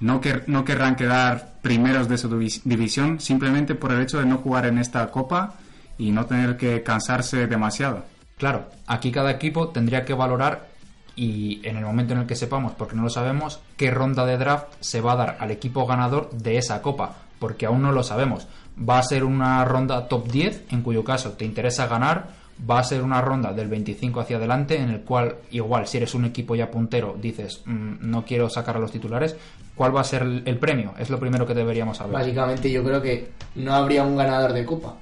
no, 0.00 0.20
no 0.46 0.64
querrán 0.64 0.96
quedar 0.96 1.54
primeros 1.62 2.08
de 2.08 2.18
su 2.18 2.28
división 2.64 3.20
simplemente 3.20 3.74
por 3.74 3.92
el 3.92 4.02
hecho 4.02 4.18
de 4.18 4.26
no 4.26 4.38
jugar 4.38 4.66
en 4.66 4.78
esta 4.78 5.10
copa 5.10 5.54
y 5.98 6.12
no 6.12 6.26
tener 6.26 6.56
que 6.56 6.82
cansarse 6.82 7.46
demasiado. 7.46 8.04
Claro, 8.36 8.68
aquí 8.86 9.10
cada 9.10 9.32
equipo 9.32 9.68
tendría 9.68 10.04
que 10.04 10.14
valorar 10.14 10.68
y 11.16 11.60
en 11.66 11.76
el 11.76 11.84
momento 11.84 12.14
en 12.14 12.20
el 12.20 12.26
que 12.26 12.36
sepamos, 12.36 12.72
porque 12.72 12.94
no 12.94 13.02
lo 13.02 13.10
sabemos, 13.10 13.60
qué 13.76 13.90
ronda 13.90 14.24
de 14.24 14.38
draft 14.38 14.68
se 14.78 15.00
va 15.00 15.12
a 15.12 15.16
dar 15.16 15.36
al 15.40 15.50
equipo 15.50 15.84
ganador 15.84 16.30
de 16.30 16.58
esa 16.58 16.80
copa, 16.80 17.16
porque 17.40 17.66
aún 17.66 17.82
no 17.82 17.90
lo 17.90 18.04
sabemos. 18.04 18.46
Va 18.78 19.00
a 19.00 19.02
ser 19.02 19.24
una 19.24 19.64
ronda 19.64 20.06
top 20.06 20.28
10, 20.30 20.66
en 20.70 20.82
cuyo 20.82 21.02
caso 21.02 21.32
te 21.32 21.44
interesa 21.44 21.88
ganar, 21.88 22.28
va 22.68 22.80
a 22.80 22.84
ser 22.84 23.02
una 23.02 23.20
ronda 23.20 23.52
del 23.52 23.68
25 23.68 24.20
hacia 24.20 24.36
adelante, 24.36 24.76
en 24.76 24.90
el 24.90 25.00
cual 25.02 25.36
igual 25.50 25.86
si 25.86 25.98
eres 25.98 26.14
un 26.14 26.24
equipo 26.24 26.54
ya 26.54 26.70
puntero 26.70 27.16
dices 27.20 27.62
mm, 27.64 27.96
no 28.00 28.24
quiero 28.24 28.48
sacar 28.48 28.76
a 28.76 28.80
los 28.80 28.90
titulares, 28.90 29.36
¿cuál 29.74 29.94
va 29.94 30.00
a 30.00 30.04
ser 30.04 30.22
el 30.22 30.58
premio? 30.58 30.94
Es 30.98 31.10
lo 31.10 31.18
primero 31.18 31.46
que 31.46 31.54
deberíamos 31.54 31.96
saber. 31.98 32.14
Básicamente 32.14 32.70
yo 32.70 32.82
creo 32.82 33.00
que 33.00 33.28
no 33.56 33.74
habría 33.74 34.04
un 34.04 34.16
ganador 34.16 34.52
de 34.52 34.64
copa 34.64 34.96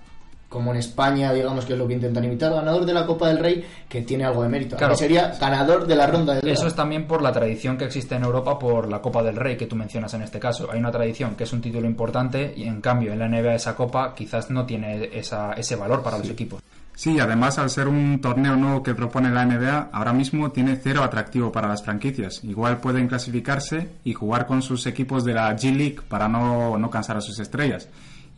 como 0.49 0.71
en 0.71 0.79
España, 0.79 1.33
digamos 1.33 1.65
que 1.65 1.73
es 1.73 1.79
lo 1.79 1.89
que 1.89 1.95
intentan 1.95 2.25
imitar, 2.25 2.53
ganador 2.53 2.87
de 2.87 2.95
la 2.95 3.05
Copa 3.05 3.29
del 3.29 3.39
Rey, 3.39 3.65
que 3.89 4.03
tiene 4.03 4.25
algo 4.25 4.43
de 4.43 4.49
mérito. 4.49 4.77
Claro. 4.77 4.97
sería 4.97 5.35
ganador 5.41 5.87
de 5.87 5.97
la 5.97 6.07
ronda 6.07 6.35
del 6.35 6.49
Eso 6.49 6.67
es 6.67 6.75
también 6.75 7.07
por 7.07 7.21
la 7.21 7.33
tradición 7.33 7.77
que 7.77 7.85
existe 7.85 8.15
en 8.15 8.25
Europa 8.25 8.59
por 8.59 8.89
la 8.89 9.03
Copa 9.03 9.23
del 9.23 9.37
Rey 9.37 9.57
que 9.57 9.67
tú 9.67 9.77
mencionas 9.77 10.15
en 10.15 10.23
este 10.23 10.39
caso. 10.39 10.69
Hay 10.71 10.79
una 10.79 10.93
tradición 10.93 11.35
que 11.35 11.45
es 11.45 11.53
un 11.53 11.61
título 11.61 11.87
importante 11.87 12.55
y 12.57 12.65
en 12.65 12.81
cambio 12.81 13.13
en 13.13 13.19
la 13.19 13.29
NBA 13.29 13.55
esa 13.55 13.75
copa 13.75 14.15
quizás 14.15 14.51
no 14.51 14.65
tiene 14.65 15.11
esa, 15.13 15.53
ese 15.55 15.75
valor 15.77 16.03
para 16.03 16.19
los 16.19 16.31
equipos. 16.31 16.63
Sí, 16.97 17.21
además 17.21 17.59
al 17.59 17.69
ser 17.69 17.89
un 17.89 18.23
torneo 18.23 18.57
nuevo 18.57 18.83
que 18.83 18.95
propone 18.95 19.31
la 19.31 19.45
NBA, 19.45 19.91
ahora 19.93 20.15
mismo 20.15 20.51
tiene 20.51 20.81
cero 20.83 21.05
atractivo 21.05 21.53
para 21.53 21.69
las 21.69 21.85
franquicias. 21.85 22.43
Igual 22.43 22.79
pueden 22.79 23.07
clasificarse 23.07 23.91
y 24.03 24.15
jugar 24.15 24.47
con 24.47 24.63
sus 24.63 24.87
equipos 24.87 25.23
de 25.23 25.35
la 25.35 25.55
G 25.55 25.77
League 25.77 25.99
para 26.09 26.27
no, 26.27 26.79
no 26.79 26.89
cansar 26.89 27.19
a 27.19 27.21
sus 27.21 27.39
estrellas. 27.39 27.87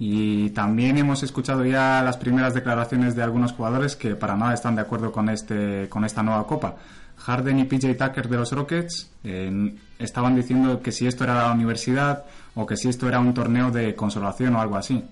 Y 0.01 0.51
también 0.51 0.99
hemos 0.99 1.23
escuchado 1.23 1.65
ya 1.65 2.03
las 2.03 2.17
primeras 2.17 2.53
declaraciones 2.53 3.15
de 3.15 3.23
algunos 3.23 3.53
jugadores 3.53 3.95
que 3.95 4.17
para 4.17 4.35
nada 4.35 4.55
están 4.55 4.75
de 4.75 4.83
acuerdo 4.83 5.13
con, 5.13 5.29
este, 5.29 5.89
con 5.89 6.05
esta 6.05 6.25
nueva 6.25 6.45
copa. 6.45 6.75
Harden 7.17 7.61
y 7.61 7.65
PJ 7.65 7.95
Tucker 7.95 8.29
de 8.29 8.37
los 8.39 8.51
Rockets 8.51 9.09
eh, 9.23 9.77
estaban 10.01 10.35
diciendo 10.35 10.83
que 10.83 10.91
si 10.91 11.07
esto 11.07 11.23
era 11.23 11.47
la 11.47 11.53
universidad 11.53 12.25
o 12.57 12.67
que 12.67 12.77
si 12.77 12.89
esto 12.89 13.07
era 13.09 13.21
un 13.21 13.35
torneo 13.35 13.71
de 13.71 13.95
consolación 13.95 14.57
o 14.57 14.61
algo 14.61 14.77
así. 14.77 15.05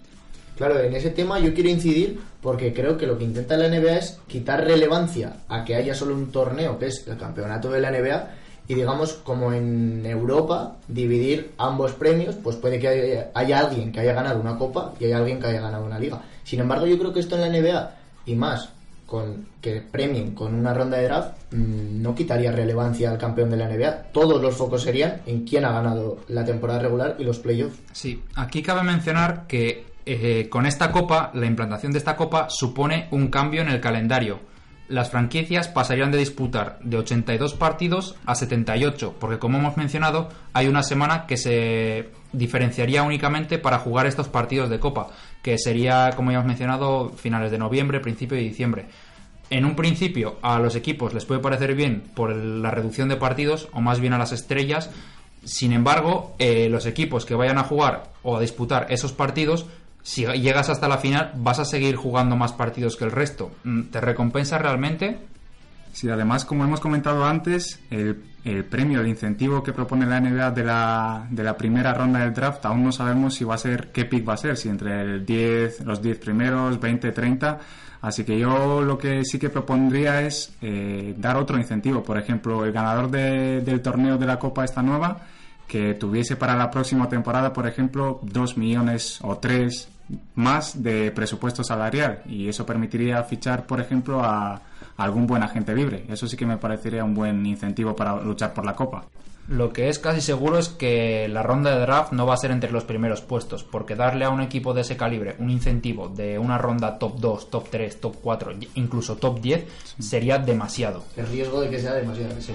Claro, 0.57 0.81
en 0.81 0.95
ese 0.95 1.11
tema 1.11 1.39
yo 1.39 1.53
quiero 1.53 1.69
incidir 1.69 2.19
porque 2.41 2.73
creo 2.73 2.97
que 2.97 3.07
lo 3.07 3.19
que 3.19 3.25
intenta 3.25 3.57
la 3.57 3.69
NBA 3.69 3.97
es 3.97 4.19
quitar 4.27 4.65
relevancia 4.65 5.37
a 5.49 5.65
que 5.65 5.75
haya 5.75 5.95
solo 5.95 6.15
un 6.15 6.33
torneo, 6.33 6.79
que 6.79 6.87
es 6.87 7.07
el 7.07 7.19
campeonato 7.19 7.71
de 7.71 7.81
la 7.81 7.91
NBA, 7.91 8.31
y 8.69 8.75
digamos 8.75 9.15
como 9.15 9.53
en 9.53 10.05
Europa 10.05 10.77
dividir 10.89 11.53
ambos 11.59 11.93
premios 11.93 12.35
pues 12.37 12.57
puede 12.57 12.81
que 12.81 13.29
haya, 13.35 13.59
alguien 13.61 13.93
que 13.93 14.01
haya 14.01 14.13
ganado 14.13 14.41
una 14.41 14.59
copa 14.59 14.93
y 14.99 15.05
haya 15.05 15.19
alguien 15.19 15.41
que 15.41 15.47
haya 15.47 15.61
ganado 15.61 15.85
una 15.85 15.99
liga. 15.99 16.23
Sin 16.45 16.61
embargo 16.61 16.87
yo 16.87 16.99
creo 16.99 17.13
que 17.13 17.21
esto 17.21 17.37
en 17.37 17.43
la 17.43 17.49
NBA 17.49 17.91
y 18.27 18.35
más 18.35 18.71
con 19.07 19.47
que 19.61 19.83
premien 19.83 20.35
con 20.35 20.53
una 20.53 20.75
ronda 20.75 20.97
de 20.97 21.05
draft 21.05 21.53
mm, 21.53 22.03
no 22.03 22.15
quitaría 22.15 22.51
relevancia 22.51 23.11
al 23.11 23.19
campeón 23.19 23.51
de 23.51 23.57
la 23.57 23.69
NBA 23.69 24.11
todos 24.13 24.43
los 24.43 24.57
focos 24.57 24.83
serían 24.83 25.23
en 25.27 25.45
quién 25.45 25.65
ha 25.65 25.71
ganado 25.71 26.19
la 26.27 26.45
temporada 26.45 26.81
regular 26.81 27.15
y 27.19 27.25
los 27.25 27.39
playoffs. 27.39 27.79
Sí 27.93 28.23
aquí 28.35 28.63
cabe 28.63 28.83
mencionar 28.83 29.47
que 29.47 29.96
eh, 30.07 30.49
con 30.49 30.67
esta 30.67 30.91
copa 30.93 31.31
la 31.35 31.47
implantación 31.47 31.93
de 31.93 31.99
esta 31.99 32.17
copa 32.17 32.47
supone 32.49 33.09
un 33.11 33.29
cambio 33.29 33.63
en 33.63 33.69
el 33.69 33.81
calendario 33.81 34.41
las 34.89 35.11
franquicias 35.11 35.69
pasarían 35.69 36.13
de 36.13 36.19
disputar 36.19 36.79
de 36.83 36.99
82 36.99 37.55
partidos 37.55 38.15
a 38.25 38.35
78, 38.35 39.17
porque 39.19 39.39
como 39.39 39.59
hemos 39.59 39.77
mencionado, 39.77 40.29
hay 40.53 40.69
una 40.69 40.83
semana 40.83 41.27
que 41.27 41.37
se 41.37 42.11
diferenciaría 42.33 43.03
únicamente 43.03 43.59
para 43.59 43.79
jugar 43.79 44.07
estos 44.07 44.29
partidos 44.29 44.71
de 44.71 44.79
Copa, 44.79 45.09
que 45.43 45.59
sería, 45.59 46.11
como 46.15 46.31
ya 46.31 46.37
hemos 46.37 46.47
mencionado, 46.47 47.11
finales 47.11 47.51
de 47.51 47.59
noviembre, 47.59 48.01
principio 48.01 48.37
de 48.37 48.45
diciembre. 48.45 48.87
En 49.51 49.65
un 49.65 49.77
principio 49.77 50.39
a 50.43 50.59
los 50.59 50.75
equipos 50.77 51.15
les 51.15 51.25
puede 51.25 51.41
parecer 51.41 51.75
bien 51.75 52.03
por 52.15 52.35
la 52.35 52.71
reducción 52.71 53.09
de 53.09 53.17
partidos, 53.17 53.69
o 53.73 53.81
más 53.81 54.01
bien 54.01 54.13
a 54.13 54.19
las 54.19 54.33
estrellas, 54.33 54.91
sin 55.45 55.73
embargo, 55.73 56.35
eh, 56.39 56.69
los 56.69 56.87
equipos 56.87 57.25
que 57.25 57.35
vayan 57.35 57.59
a 57.59 57.65
jugar 57.65 58.13
o 58.23 58.37
a 58.37 58.41
disputar 58.41 58.87
esos 58.91 59.13
partidos 59.13 59.67
si 60.07 60.25
llegas 60.25 60.71
hasta 60.71 60.87
la 60.87 60.99
final, 60.99 61.33
vas 61.35 61.59
a 61.59 61.65
seguir 61.65 61.97
jugando 61.97 62.37
más 62.37 62.53
partidos 62.53 62.97
que 62.97 63.05
el 63.05 63.11
resto. 63.11 63.51
Mm, 63.65 63.83
¿Te 63.91 64.01
recompensa 64.01 64.57
realmente? 64.57 65.19
Sí, 65.93 66.09
además, 66.09 66.45
como 66.45 66.63
hemos 66.63 66.79
comentado 66.79 67.25
antes, 67.25 67.81
el, 67.91 68.15
premio, 68.71 69.01
el 69.01 69.09
incentivo 69.09 69.65
que 69.65 69.73
propone 69.73 70.07
la 70.07 70.21
NBA 70.21 70.53
de 70.53 70.63
la, 70.63 71.27
de 71.29 71.43
la 71.43 71.57
primera 71.57 71.93
ronda 71.93 72.21
del 72.21 72.33
draft, 72.33 72.65
aún 72.67 72.85
no 72.85 72.93
sabemos 72.93 73.35
si 73.35 73.43
va 73.43 73.57
a 73.57 73.59
ser, 73.59 73.91
qué 73.91 74.05
pick 74.05 74.29
va 74.29 74.35
a 74.35 74.37
ser, 74.37 74.57
si 74.57 74.69
entre 74.69 75.01
el 75.01 75.27
10, 75.27 75.81
los 75.81 76.01
10 76.01 76.19
primeros, 76.19 76.79
20, 76.79 77.11
30. 77.11 77.59
Así 78.03 78.23
que 78.23 78.39
yo 78.39 78.83
lo 78.83 78.97
que 78.97 79.25
sí 79.25 79.41
que 79.41 79.51
propondría 79.51 80.23
es 80.23 80.55
eh, 80.63 81.17
dar 81.19 81.37
otro 81.37 81.59
incentivo. 81.59 82.05
Por 82.05 82.17
ejemplo, 82.17 82.65
el 82.65 82.71
ganador 82.71 83.11
del 83.11 83.83
torneo 83.83 84.19
de 84.19 84.27
la 84.27 84.39
Copa 84.39 84.65
esta 84.65 84.83
nueva, 84.83 85.19
que 85.67 85.95
tuviese 85.95 86.37
para 86.37 86.55
la 86.55 86.71
próxima 86.71 87.09
temporada, 87.09 87.53
por 87.53 87.67
ejemplo, 87.67 88.21
2 88.23 88.57
millones 88.57 89.19
o 89.23 89.39
3 89.39 89.96
más 90.35 90.83
de 90.83 91.11
presupuesto 91.11 91.65
salarial 91.65 92.23
y 92.27 92.49
eso 92.49 92.65
permitiría 92.65 93.23
fichar, 93.25 93.67
por 93.67 93.81
ejemplo, 93.81 94.23
a, 94.23 94.61
algún 94.97 95.27
buen 95.27 95.43
agente 95.43 95.75
libre. 95.75 96.05
Eso 96.09 96.27
sí 96.27 96.37
que 96.37 96.47
me 96.47 96.57
parecería 96.57 97.05
un 97.05 97.15
buen 97.15 97.45
incentivo 97.45 97.95
para 97.95 98.21
luchar 98.21 98.55
por 98.55 98.65
la 98.65 98.75
Copa. 98.75 99.05
Lo 99.49 99.73
que 99.73 99.89
es 99.89 100.01
casi 100.01 100.21
seguro 100.21 100.59
es 100.59 100.69
que 100.69 101.29
la 101.29 101.43
ronda 101.43 101.73
de 101.73 101.81
draft 101.81 102.13
no 102.13 102.27
va 102.27 102.35
a 102.35 102.37
ser 102.37 102.51
entre 102.51 102.73
los 102.73 102.85
primeros 102.85 103.21
puestos, 103.21 103.63
porque 103.63 103.95
darle 103.95 104.25
a 104.25 104.31
un 104.31 104.41
equipo 104.41 104.75
de 104.75 104.81
ese 104.81 104.97
calibre 104.97 105.37
un 105.39 105.51
incentivo 105.51 106.09
de 106.09 106.37
una 106.37 106.59
ronda 106.59 106.99
top 106.99 107.21
2, 107.21 107.51
top 107.51 107.69
3, 107.71 108.01
top 108.01 108.17
4, 108.21 108.53
incluso 108.75 109.17
top 109.17 109.41
10, 109.41 109.65
sería 110.01 110.39
demasiado. 110.39 111.05
El 111.17 111.29
riesgo 111.29 111.61
de 111.61 111.71
que 111.71 111.79
sea 111.79 111.95
demasiado. 111.95 112.41
Sí. 112.41 112.53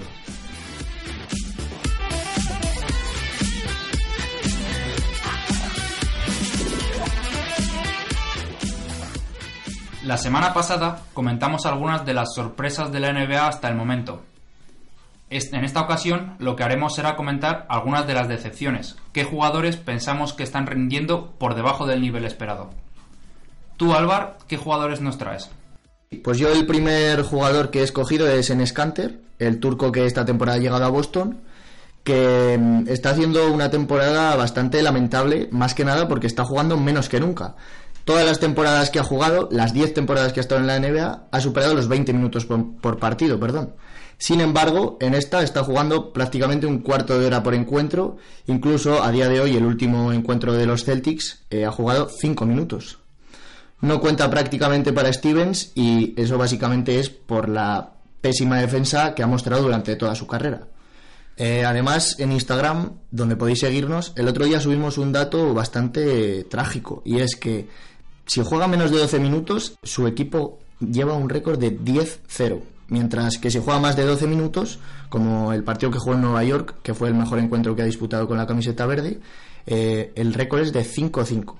La 10.03 10.17
semana 10.17 10.51
pasada 10.51 11.03
comentamos 11.13 11.67
algunas 11.67 12.03
de 12.07 12.15
las 12.15 12.33
sorpresas 12.33 12.91
de 12.91 12.99
la 12.99 13.13
NBA 13.13 13.47
hasta 13.47 13.69
el 13.69 13.75
momento. 13.75 14.23
En 15.29 15.63
esta 15.63 15.81
ocasión 15.81 16.35
lo 16.39 16.55
que 16.55 16.63
haremos 16.63 16.95
será 16.95 17.15
comentar 17.15 17.67
algunas 17.69 18.07
de 18.07 18.15
las 18.15 18.27
decepciones, 18.27 18.95
qué 19.13 19.23
jugadores 19.23 19.77
pensamos 19.77 20.33
que 20.33 20.41
están 20.41 20.65
rindiendo 20.65 21.33
por 21.37 21.53
debajo 21.53 21.85
del 21.85 22.01
nivel 22.01 22.25
esperado. 22.25 22.71
Tú, 23.77 23.93
Álvar, 23.93 24.39
¿qué 24.47 24.57
jugadores 24.57 25.01
nos 25.01 25.19
traes? 25.19 25.51
Pues 26.23 26.39
yo 26.39 26.51
el 26.51 26.65
primer 26.65 27.21
jugador 27.21 27.69
que 27.69 27.81
he 27.81 27.83
escogido 27.83 28.27
es 28.27 28.49
en 28.49 28.65
Scanter, 28.65 29.21
el 29.37 29.59
turco 29.59 29.91
que 29.91 30.07
esta 30.07 30.25
temporada 30.25 30.57
ha 30.57 30.61
llegado 30.61 30.83
a 30.83 30.89
Boston, 30.89 31.41
que 32.03 32.57
mm, 32.59 32.87
está 32.87 33.11
haciendo 33.11 33.53
una 33.53 33.69
temporada 33.69 34.35
bastante 34.35 34.81
lamentable, 34.81 35.47
más 35.51 35.75
que 35.75 35.85
nada 35.85 36.07
porque 36.07 36.25
está 36.25 36.43
jugando 36.43 36.75
menos 36.75 37.07
que 37.07 37.19
nunca 37.19 37.55
todas 38.05 38.25
las 38.25 38.39
temporadas 38.39 38.89
que 38.89 38.99
ha 38.99 39.03
jugado, 39.03 39.49
las 39.51 39.73
10 39.73 39.93
temporadas 39.93 40.33
que 40.33 40.39
ha 40.39 40.41
estado 40.41 40.61
en 40.61 40.67
la 40.67 40.79
NBA, 40.79 41.27
ha 41.31 41.41
superado 41.41 41.73
los 41.73 41.87
20 41.87 42.13
minutos 42.13 42.45
por, 42.45 42.99
partido, 42.99 43.39
perdón. 43.39 43.75
Sin 44.17 44.39
embargo, 44.39 44.97
en 45.01 45.15
esta 45.15 45.41
está 45.41 45.63
jugando 45.63 46.13
prácticamente 46.13 46.67
un 46.67 46.79
cuarto 46.79 47.19
de 47.19 47.25
hora 47.25 47.41
por 47.41 47.55
encuentro. 47.55 48.17
Incluso 48.45 49.03
a 49.03 49.11
día 49.11 49.27
de 49.27 49.39
hoy, 49.39 49.55
el 49.55 49.65
último 49.65 50.13
encuentro 50.13 50.53
de 50.53 50.67
los 50.67 50.83
Celtics 50.83 51.43
eh, 51.49 51.65
ha 51.65 51.71
jugado 51.71 52.07
5 52.07 52.45
minutos. 52.45 52.99
No 53.81 53.99
cuenta 53.99 54.29
prácticamente 54.29 54.93
para 54.93 55.11
Stevens 55.11 55.71
y 55.73 56.13
eso 56.15 56.37
básicamente 56.37 56.99
es 56.99 57.09
por 57.09 57.49
la 57.49 57.93
pésima 58.21 58.59
defensa 58.59 59.15
que 59.15 59.23
ha 59.23 59.27
mostrado 59.27 59.63
durante 59.63 59.95
toda 59.95 60.13
su 60.13 60.27
carrera. 60.27 60.67
Eh, 61.37 61.65
además, 61.65 62.19
en 62.19 62.31
Instagram, 62.31 62.91
donde 63.09 63.35
podéis 63.35 63.61
seguirnos, 63.61 64.13
el 64.15 64.27
otro 64.27 64.45
día 64.45 64.59
subimos 64.59 64.99
un 64.99 65.11
dato 65.11 65.55
bastante 65.55 66.43
trágico 66.43 67.01
y 67.03 67.19
es 67.19 67.35
que 67.35 67.67
si 68.31 68.41
juega 68.41 68.65
menos 68.65 68.91
de 68.91 68.97
12 68.97 69.19
minutos, 69.19 69.77
su 69.83 70.07
equipo 70.07 70.57
lleva 70.79 71.15
un 71.15 71.27
récord 71.27 71.59
de 71.59 71.77
10-0, 71.77 72.61
mientras 72.87 73.37
que 73.37 73.51
si 73.51 73.59
juega 73.59 73.81
más 73.81 73.97
de 73.97 74.05
12 74.05 74.25
minutos, 74.25 74.79
como 75.09 75.51
el 75.51 75.65
partido 75.65 75.91
que 75.91 75.99
jugó 75.99 76.13
en 76.15 76.21
Nueva 76.21 76.41
York, 76.45 76.75
que 76.81 76.93
fue 76.93 77.09
el 77.09 77.13
mejor 77.13 77.39
encuentro 77.39 77.75
que 77.75 77.81
ha 77.81 77.85
disputado 77.85 78.29
con 78.29 78.37
la 78.37 78.47
camiseta 78.47 78.85
verde, 78.85 79.19
eh, 79.65 80.13
el 80.15 80.33
récord 80.33 80.61
es 80.61 80.71
de 80.71 80.85
5-5 80.85 81.55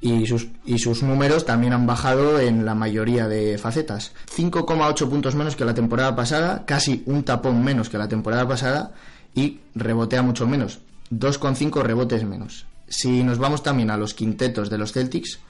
y 0.00 0.26
sus, 0.26 0.48
y 0.64 0.78
sus 0.78 1.02
números 1.02 1.44
también 1.44 1.74
han 1.74 1.86
bajado 1.86 2.40
en 2.40 2.64
la 2.64 2.74
mayoría 2.74 3.28
de 3.28 3.58
facetas. 3.58 4.14
5,8 4.34 5.10
puntos 5.10 5.34
menos 5.34 5.54
que 5.54 5.66
la 5.66 5.74
temporada 5.74 6.16
pasada, 6.16 6.64
casi 6.64 7.02
un 7.04 7.24
tapón 7.24 7.62
menos 7.62 7.90
que 7.90 7.98
la 7.98 8.08
temporada 8.08 8.48
pasada 8.48 8.94
y 9.34 9.60
rebotea 9.74 10.22
mucho 10.22 10.46
menos, 10.46 10.78
2,5 11.10 11.82
rebotes 11.82 12.24
menos. 12.24 12.64
Si 12.88 13.22
nos 13.22 13.36
vamos 13.36 13.62
también 13.62 13.90
a 13.90 13.98
los 13.98 14.14
quintetos 14.14 14.70
de 14.70 14.78
los 14.78 14.92
Celtics, 14.94 15.40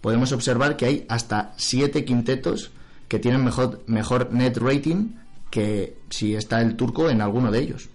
podemos 0.00 0.32
observar 0.32 0.76
que 0.76 0.86
hay 0.86 1.06
hasta 1.08 1.52
7 1.56 2.04
quintetos 2.04 2.70
que 3.08 3.18
tienen 3.18 3.44
mejor, 3.44 3.82
mejor 3.86 4.32
net 4.32 4.56
rating 4.56 5.14
que 5.50 5.98
si 6.10 6.34
está 6.34 6.60
el 6.62 6.76
turco 6.76 7.10
en 7.10 7.20
alguno 7.20 7.50
de 7.50 7.58
ellos. 7.58 7.88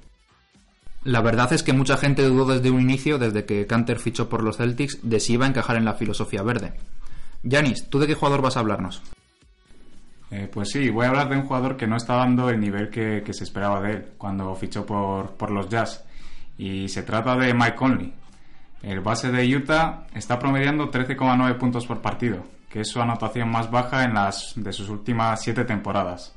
La 1.04 1.22
verdad 1.22 1.54
es 1.54 1.64
que 1.64 1.72
mucha 1.72 1.98
gente 1.98 2.24
dudó 2.24 2.54
desde 2.54 2.72
un 2.72 2.82
inicio, 2.82 3.20
desde 3.20 3.46
que 3.46 3.68
Canter 3.68 4.00
fichó 4.00 4.28
por 4.28 4.44
los 4.44 4.58
Celtics, 4.58 5.00
de 5.04 5.20
si 5.20 5.34
iba 5.34 5.46
a 5.46 5.50
encajar 5.50 5.78
en 5.78 5.86
la 5.86 5.94
filosofía 5.94 6.42
verde. 6.42 6.74
Yanis, 7.44 7.90
¿tú 7.90 8.00
de 8.00 8.08
qué 8.08 8.16
jugador 8.16 8.42
vas 8.42 8.58
a 8.58 8.62
hablarnos? 8.62 9.04
Eh, 10.32 10.50
pues 10.52 10.72
sí, 10.72 10.90
voy 10.90 11.06
a 11.06 11.10
hablar 11.10 11.30
de 11.30 11.38
un 11.38 11.44
jugador 11.44 11.78
que 11.78 11.86
no 11.86 11.96
está 11.96 12.16
dando 12.16 12.50
el 12.50 12.60
nivel 12.60 12.90
que, 12.90 13.24
se 13.32 13.44
esperaba 13.44 13.82
de 13.82 13.92
él 13.92 14.06
cuando 14.18 14.56
fichó 14.56 14.86
por, 14.86 15.32
por, 15.34 15.52
los 15.52 15.70
Jazz. 15.70 16.04
Y 16.58 16.90
se 16.90 17.04
trata 17.04 17.36
de 17.36 17.54
Mike 17.54 17.76
Conley. 17.76 18.14
El 18.86 19.00
base 19.00 19.32
de 19.32 19.44
Utah 19.56 20.06
está 20.14 20.38
promediando 20.38 20.92
13,9 20.92 21.58
puntos 21.58 21.88
por 21.88 22.04
partido, 22.04 22.46
que 22.70 22.82
es 22.82 22.88
su 22.88 23.02
anotación 23.02 23.50
más 23.50 23.72
baja 23.72 24.04
en 24.04 24.14
las 24.14 24.54
de 24.56 24.72
sus 24.72 24.90
últimas 24.90 25.42
siete 25.42 25.66
temporadas. 25.66 26.36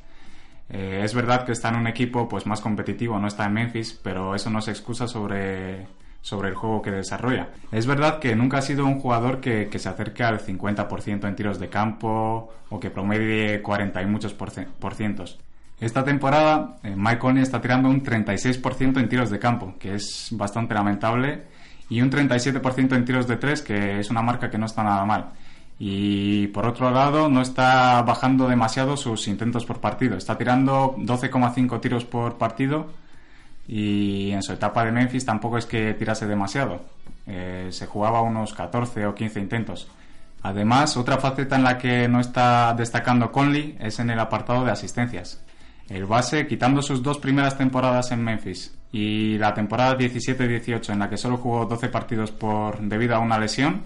Eh, 0.71 1.02
es 1.05 1.12
verdad 1.12 1.45
que 1.45 1.52
está 1.52 1.69
en 1.69 1.76
un 1.76 1.87
equipo 1.87 2.26
pues 2.26 2.47
más 2.47 2.62
competitivo, 2.62 3.19
no 3.19 3.28
está 3.28 3.45
en 3.45 3.52
Memphis, 3.52 4.00
pero 4.02 4.35
eso 4.35 4.49
no 4.49 4.62
se 4.62 4.71
excusa 4.71 5.07
sobre, 5.07 5.88
sobre 6.23 6.49
el 6.49 6.55
juego 6.55 6.81
que 6.81 6.90
desarrolla. 6.90 7.50
Es 7.71 7.87
verdad 7.87 8.19
que 8.19 8.35
nunca 8.35 8.57
ha 8.57 8.62
sido 8.62 8.87
un 8.87 8.99
jugador 8.99 9.43
que, 9.43 9.69
se 9.78 9.88
acerque 9.90 10.25
al 10.25 10.40
50% 10.40 11.28
en 11.28 11.37
tiros 11.37 11.59
de 11.59 11.69
campo 11.69 12.50
o 12.71 12.81
que 12.81 12.88
promedie 12.88 13.61
40 13.61 14.00
y 14.00 14.07
muchos 14.07 14.33
por 14.33 14.95
cientos. 14.95 15.38
Esta 15.81 16.02
temporada 16.02 16.78
eh, 16.83 16.95
Mike 16.97 17.19
Conley 17.19 17.43
está 17.43 17.61
tirando 17.61 17.90
un 17.90 18.02
36% 18.02 18.99
en 18.99 19.09
tiros 19.11 19.28
de 19.28 19.38
campo, 19.38 19.75
que 19.78 19.97
es 19.97 20.28
bastante 20.33 20.73
lamentable, 20.73 21.58
y 21.88 22.00
un 22.00 22.11
37% 22.11 22.95
en 22.95 23.04
tiros 23.04 23.26
de 23.26 23.37
3, 23.37 23.62
que 23.62 24.00
es 24.00 24.11
una 24.11 24.23
marca 24.23 24.50
que 24.50 24.59
no 24.59 24.66
está 24.66 24.83
nada 24.83 25.04
mal 25.04 25.33
y 25.78 26.49
por 26.49 26.66
otro 26.66 26.90
lado 26.90 27.28
no 27.28 27.40
está 27.40 28.02
bajando 28.02 28.49
demasiado 28.49 28.97
sus 28.97 29.28
intentos 29.28 29.64
por 29.64 29.80
partido. 29.80 30.16
Está 30.16 30.37
tirando 30.37 30.97
12,5 30.99 31.80
tiros 31.80 32.04
por 32.04 32.37
partido 32.37 32.88
y 33.68 34.33
en 34.33 34.42
su 34.42 34.52
etapa 34.52 34.85
de 34.85 34.92
Memphis 34.92 35.25
tampoco 35.25 35.59
es 35.59 35.66
que 35.66 35.95
tirase 35.95 36.26
demasiado. 36.26 36.83
Eh, 37.26 37.68
se 37.71 37.87
jugaba 37.87 38.23
unos 38.23 38.54
14 38.54 39.07
o 39.07 39.14
15 39.14 39.40
intentos. 39.40 39.88
Además, 40.42 40.97
otra 40.97 41.18
faceta 41.18 41.57
en 41.57 41.64
la 41.64 41.78
que 41.78 42.09
no 42.09 42.21
está 42.21 42.75
destacando 42.75 43.30
Conley 43.30 43.76
es 43.80 43.99
en 43.99 44.11
el 44.11 44.18
apartado 44.18 44.64
de 44.64 44.73
asistencias. 44.73 45.45
El 45.88 46.04
base, 46.04 46.47
quitando 46.47 46.83
sus 46.83 47.02
dos 47.02 47.18
primeras 47.18 47.57
temporadas 47.57 48.11
en 48.12 48.23
Memphis 48.23 48.75
y 48.92 49.38
la 49.38 49.54
temporada 49.54 49.97
17-18 49.97 50.92
en 50.92 50.99
la 50.99 51.09
que 51.09 51.16
solo 51.16 51.38
jugó 51.38 51.64
12 51.66 51.88
partidos 51.88 52.30
por 52.30 52.78
debido 52.80 53.16
a 53.16 53.21
una 53.21 53.38
lesión, 53.38 53.85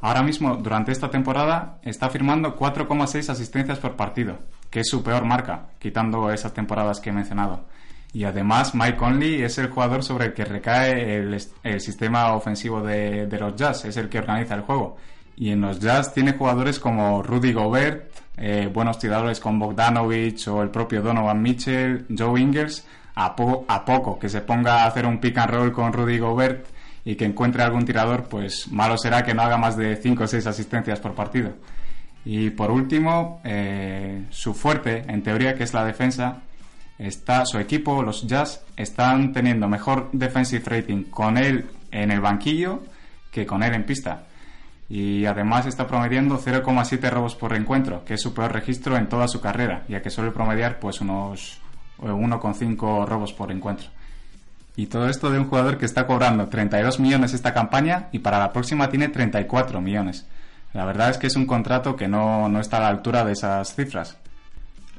Ahora 0.00 0.22
mismo, 0.22 0.56
durante 0.56 0.92
esta 0.92 1.10
temporada, 1.10 1.78
está 1.82 2.08
firmando 2.08 2.56
4,6 2.56 3.30
asistencias 3.30 3.78
por 3.78 3.96
partido, 3.96 4.38
que 4.70 4.80
es 4.80 4.88
su 4.88 5.02
peor 5.02 5.24
marca, 5.24 5.70
quitando 5.78 6.30
esas 6.30 6.54
temporadas 6.54 7.00
que 7.00 7.10
he 7.10 7.12
mencionado. 7.12 7.64
Y 8.12 8.24
además, 8.24 8.74
Mike 8.74 8.96
Conley 8.96 9.42
es 9.42 9.58
el 9.58 9.70
jugador 9.70 10.04
sobre 10.04 10.26
el 10.26 10.34
que 10.34 10.44
recae 10.44 11.16
el, 11.16 11.80
sistema 11.80 12.32
ofensivo 12.32 12.80
de, 12.80 13.28
los 13.38 13.56
Jazz, 13.56 13.84
es 13.86 13.96
el 13.96 14.08
que 14.08 14.20
organiza 14.20 14.54
el 14.54 14.62
juego. 14.62 14.96
Y 15.36 15.50
en 15.50 15.60
los 15.60 15.80
Jazz 15.80 16.14
tiene 16.14 16.32
jugadores 16.32 16.78
como 16.78 17.22
Rudy 17.22 17.52
Gobert, 17.52 18.12
eh, 18.40 18.70
buenos 18.72 18.98
tiradores 18.98 19.40
con 19.40 19.58
Bogdanovich 19.58 20.48
o 20.48 20.62
el 20.62 20.70
propio 20.70 21.02
Donovan 21.02 21.42
Mitchell, 21.42 22.06
Joe 22.16 22.40
Ingles, 22.40 22.86
a, 23.14 23.34
a 23.68 23.84
poco 23.84 24.18
que 24.18 24.28
se 24.28 24.40
ponga 24.40 24.82
a 24.82 24.86
hacer 24.86 25.06
un 25.06 25.18
pick 25.18 25.38
and 25.38 25.50
roll 25.50 25.72
con 25.72 25.92
Rudy 25.92 26.18
Gobert 26.18 26.66
y 27.04 27.16
que 27.16 27.24
encuentre 27.24 27.62
algún 27.62 27.84
tirador, 27.84 28.24
pues 28.24 28.68
malo 28.70 28.98
será 28.98 29.24
que 29.24 29.34
no 29.34 29.42
haga 29.42 29.56
más 29.56 29.76
de 29.76 29.96
5 29.96 30.24
o 30.24 30.26
6 30.26 30.46
asistencias 30.46 31.00
por 31.00 31.14
partido. 31.14 31.52
Y 32.24 32.50
por 32.50 32.70
último, 32.70 33.40
eh, 33.44 34.26
su 34.30 34.52
fuerte, 34.52 35.04
en 35.08 35.22
teoría, 35.22 35.54
que 35.54 35.64
es 35.64 35.72
la 35.72 35.84
defensa, 35.84 36.42
está 36.98 37.46
su 37.46 37.58
equipo, 37.58 38.02
los 38.02 38.26
Jazz, 38.26 38.64
están 38.76 39.32
teniendo 39.32 39.68
mejor 39.68 40.10
defensive 40.12 40.64
rating 40.66 41.04
con 41.04 41.38
él 41.38 41.64
en 41.90 42.10
el 42.10 42.20
banquillo 42.20 42.82
que 43.30 43.46
con 43.46 43.62
él 43.62 43.74
en 43.74 43.84
pista. 43.84 44.24
Y 44.88 45.26
además 45.26 45.66
está 45.66 45.86
promediando 45.86 46.38
0,7 46.38 47.10
robos 47.10 47.34
por 47.34 47.54
encuentro, 47.54 48.04
que 48.04 48.14
es 48.14 48.22
su 48.22 48.32
peor 48.32 48.52
registro 48.52 48.96
en 48.96 49.08
toda 49.08 49.28
su 49.28 49.40
carrera, 49.40 49.84
ya 49.88 50.00
que 50.00 50.10
suele 50.10 50.30
promediar 50.30 50.78
pues 50.78 51.00
unos 51.00 51.60
1,5 51.98 53.06
robos 53.06 53.32
por 53.32 53.52
encuentro. 53.52 53.88
Y 54.76 54.86
todo 54.86 55.08
esto 55.08 55.30
de 55.30 55.38
un 55.38 55.48
jugador 55.48 55.76
que 55.76 55.84
está 55.84 56.06
cobrando 56.06 56.48
32 56.48 57.00
millones 57.00 57.34
esta 57.34 57.52
campaña 57.52 58.08
y 58.12 58.20
para 58.20 58.38
la 58.38 58.52
próxima 58.52 58.88
tiene 58.88 59.08
34 59.08 59.80
millones. 59.80 60.26
La 60.72 60.84
verdad 60.84 61.10
es 61.10 61.18
que 61.18 61.26
es 61.26 61.36
un 61.36 61.46
contrato 61.46 61.96
que 61.96 62.08
no, 62.08 62.48
no 62.48 62.60
está 62.60 62.76
a 62.76 62.80
la 62.80 62.88
altura 62.88 63.24
de 63.24 63.32
esas 63.32 63.74
cifras. 63.74 64.16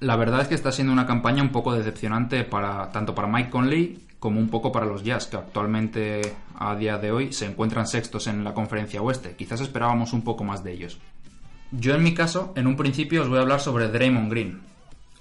La 0.02 0.16
verdad 0.16 0.42
es 0.42 0.48
que 0.48 0.56
está 0.56 0.72
siendo 0.72 0.94
una 0.94 1.06
campaña 1.06 1.42
un 1.42 1.50
poco 1.50 1.74
decepcionante 1.74 2.44
para 2.44 2.92
tanto 2.92 3.16
para 3.16 3.28
Mike 3.28 3.50
Conley 3.50 4.09
como 4.20 4.40
un 4.40 4.50
poco 4.50 4.72
para 4.72 4.86
los 4.86 5.04
Jazz, 5.04 5.28
que 5.28 5.38
actualmente 5.38 6.22
a 6.58 6.76
día 6.76 6.98
de 6.98 7.12
hoy 7.12 7.34
se 7.34 7.46
encuentran 7.46 7.88
sextos 7.88 8.28
en 8.28 8.44
la 8.44 8.54
conferencia 8.54 9.02
oeste. 9.02 9.36
Quizás 9.36 9.62
esperábamos 9.62 10.14
un 10.14 10.24
poco 10.24 10.44
más 10.44 10.64
de 10.64 10.74
ellos. 10.74 11.00
Yo 11.72 11.96
en 11.96 12.04
mi 12.04 12.14
caso, 12.14 12.54
en 12.56 12.68
un 12.68 12.76
principio 12.76 13.22
os 13.22 13.30
voy 13.30 13.38
a 13.38 13.42
hablar 13.42 13.62
sobre 13.62 13.88
Draymond 13.88 14.30
Green, 14.30 14.62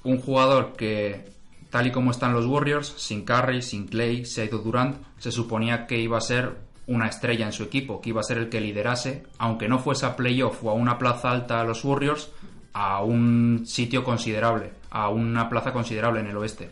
un 0.02 0.18
jugador 0.18 0.72
que 0.76 1.28
Tal 1.70 1.86
y 1.86 1.92
como 1.92 2.10
están 2.10 2.32
los 2.32 2.46
Warriors, 2.46 2.94
sin 2.96 3.24
Curry, 3.24 3.60
sin 3.60 3.86
Clay, 3.86 4.24
se 4.24 4.40
ha 4.40 4.44
ido 4.46 4.58
Durant, 4.58 4.96
se 5.18 5.30
suponía 5.30 5.86
que 5.86 5.98
iba 5.98 6.16
a 6.16 6.22
ser 6.22 6.56
una 6.86 7.08
estrella 7.08 7.44
en 7.44 7.52
su 7.52 7.62
equipo, 7.62 8.00
que 8.00 8.08
iba 8.08 8.20
a 8.20 8.24
ser 8.24 8.38
el 8.38 8.48
que 8.48 8.60
liderase, 8.60 9.24
aunque 9.36 9.68
no 9.68 9.78
fuese 9.78 10.06
a 10.06 10.16
playoff 10.16 10.64
o 10.64 10.70
a 10.70 10.74
una 10.74 10.96
plaza 10.96 11.30
alta 11.30 11.60
a 11.60 11.64
los 11.64 11.84
Warriors, 11.84 12.30
a 12.72 13.02
un 13.02 13.64
sitio 13.66 14.02
considerable, 14.02 14.70
a 14.90 15.10
una 15.10 15.50
plaza 15.50 15.74
considerable 15.74 16.20
en 16.20 16.28
el 16.28 16.38
oeste. 16.38 16.70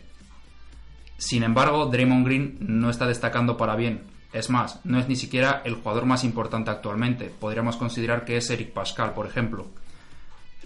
Sin 1.19 1.43
embargo, 1.43 1.87
Draymond 1.87 2.27
Green 2.27 2.57
no 2.61 2.91
está 2.91 3.07
destacando 3.07 3.57
para 3.57 3.77
bien. 3.77 4.03
Es 4.33 4.51
más, 4.51 4.81
no 4.85 4.99
es 4.99 5.09
ni 5.09 5.17
siquiera 5.17 5.63
el 5.65 5.77
jugador 5.77 6.05
más 6.05 6.25
importante 6.25 6.71
actualmente. 6.71 7.33
Podríamos 7.41 7.77
considerar 7.77 8.25
que 8.25 8.37
es 8.37 8.51
Eric 8.51 8.73
Pascal, 8.73 9.15
por 9.15 9.27
ejemplo. 9.27 9.67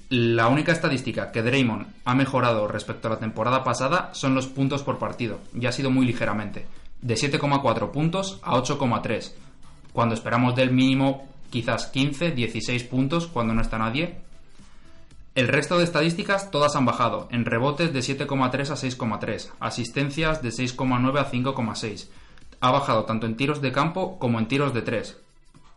La 0.08 0.48
única 0.48 0.72
estadística 0.72 1.30
que 1.30 1.42
Draymond 1.42 1.86
ha 2.04 2.14
mejorado 2.16 2.66
respecto 2.66 3.06
a 3.06 3.12
la 3.12 3.20
temporada 3.20 3.62
pasada 3.62 4.10
son 4.12 4.34
los 4.34 4.48
puntos 4.48 4.82
por 4.82 4.98
partido, 4.98 5.38
y 5.54 5.66
ha 5.66 5.72
sido 5.72 5.90
muy 5.90 6.04
ligeramente, 6.04 6.66
de 7.00 7.14
7,4 7.14 7.92
puntos 7.92 8.40
a 8.42 8.56
8,3, 8.56 9.32
cuando 9.92 10.16
esperamos 10.16 10.56
del 10.56 10.72
mínimo 10.72 11.28
quizás 11.50 11.86
15, 11.86 12.32
16 12.32 12.84
puntos 12.84 13.26
cuando 13.26 13.54
no 13.54 13.62
está 13.62 13.78
nadie. 13.78 14.16
El 15.36 15.46
resto 15.46 15.78
de 15.78 15.84
estadísticas 15.84 16.50
todas 16.50 16.74
han 16.74 16.84
bajado, 16.84 17.28
en 17.30 17.44
rebotes 17.44 17.92
de 17.92 18.00
7,3 18.00 18.70
a 18.70 18.74
6,3, 18.74 19.50
asistencias 19.60 20.42
de 20.42 20.48
6,9 20.48 21.20
a 21.20 21.30
5,6. 21.30 22.08
Ha 22.60 22.70
bajado 22.72 23.04
tanto 23.04 23.26
en 23.26 23.36
tiros 23.36 23.62
de 23.62 23.70
campo 23.70 24.18
como 24.18 24.40
en 24.40 24.48
tiros 24.48 24.74
de 24.74 24.82
3, 24.82 25.16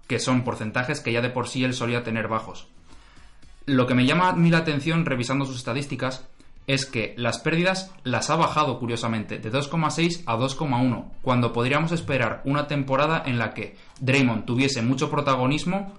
que 0.08 0.20
son 0.20 0.44
porcentajes 0.44 1.02
que 1.02 1.14
ya 1.14 1.22
de 1.22 1.30
por 1.30 1.48
sí 1.48 1.64
él 1.64 1.76
solía 1.76 2.04
tener 2.04 2.28
bajos. 2.28 2.68
Lo 3.68 3.86
que 3.86 3.94
me 3.94 4.08
llama 4.08 4.30
a 4.30 4.34
mí 4.34 4.50
la 4.50 4.58
atención 4.58 5.06
revisando 5.06 5.46
sus 5.46 5.58
estadísticas 5.58 6.26
es 6.66 6.88
que 6.88 7.14
las 7.18 7.38
pérdidas 7.38 7.92
las 8.04 8.32
ha 8.32 8.36
bajado 8.36 8.80
curiosamente 8.80 9.38
de 9.38 9.52
2,6 9.52 10.24
a 10.26 10.36
2,1, 10.36 11.12
cuando 11.22 11.54
podríamos 11.54 11.92
esperar 11.92 12.42
una 12.46 12.68
temporada 12.68 13.22
en 13.24 13.38
la 13.38 13.54
que 13.54 13.78
Draymond 14.00 14.46
tuviese 14.46 14.82
mucho 14.82 15.12
protagonismo 15.12 15.94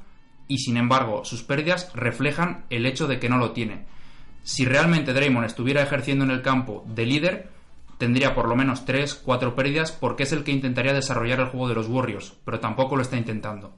y 0.48 0.58
sin 0.58 0.76
embargo 0.76 1.24
sus 1.24 1.42
pérdidas 1.42 1.90
reflejan 1.94 2.64
el 2.70 2.86
hecho 2.86 3.06
de 3.06 3.18
que 3.18 3.28
no 3.28 3.38
lo 3.38 3.52
tiene. 3.52 3.86
Si 4.42 4.64
realmente 4.64 5.12
Draymond 5.12 5.46
estuviera 5.46 5.82
ejerciendo 5.82 6.24
en 6.24 6.30
el 6.30 6.42
campo 6.42 6.84
de 6.86 7.06
líder, 7.06 7.48
tendría 7.98 8.34
por 8.34 8.48
lo 8.48 8.56
menos 8.56 8.84
3, 8.84 9.14
4 9.24 9.54
pérdidas 9.54 9.92
porque 9.92 10.24
es 10.24 10.32
el 10.32 10.44
que 10.44 10.52
intentaría 10.52 10.92
desarrollar 10.92 11.40
el 11.40 11.46
juego 11.46 11.68
de 11.68 11.74
los 11.74 11.88
Warriors, 11.88 12.34
pero 12.44 12.60
tampoco 12.60 12.96
lo 12.96 13.02
está 13.02 13.16
intentando. 13.16 13.74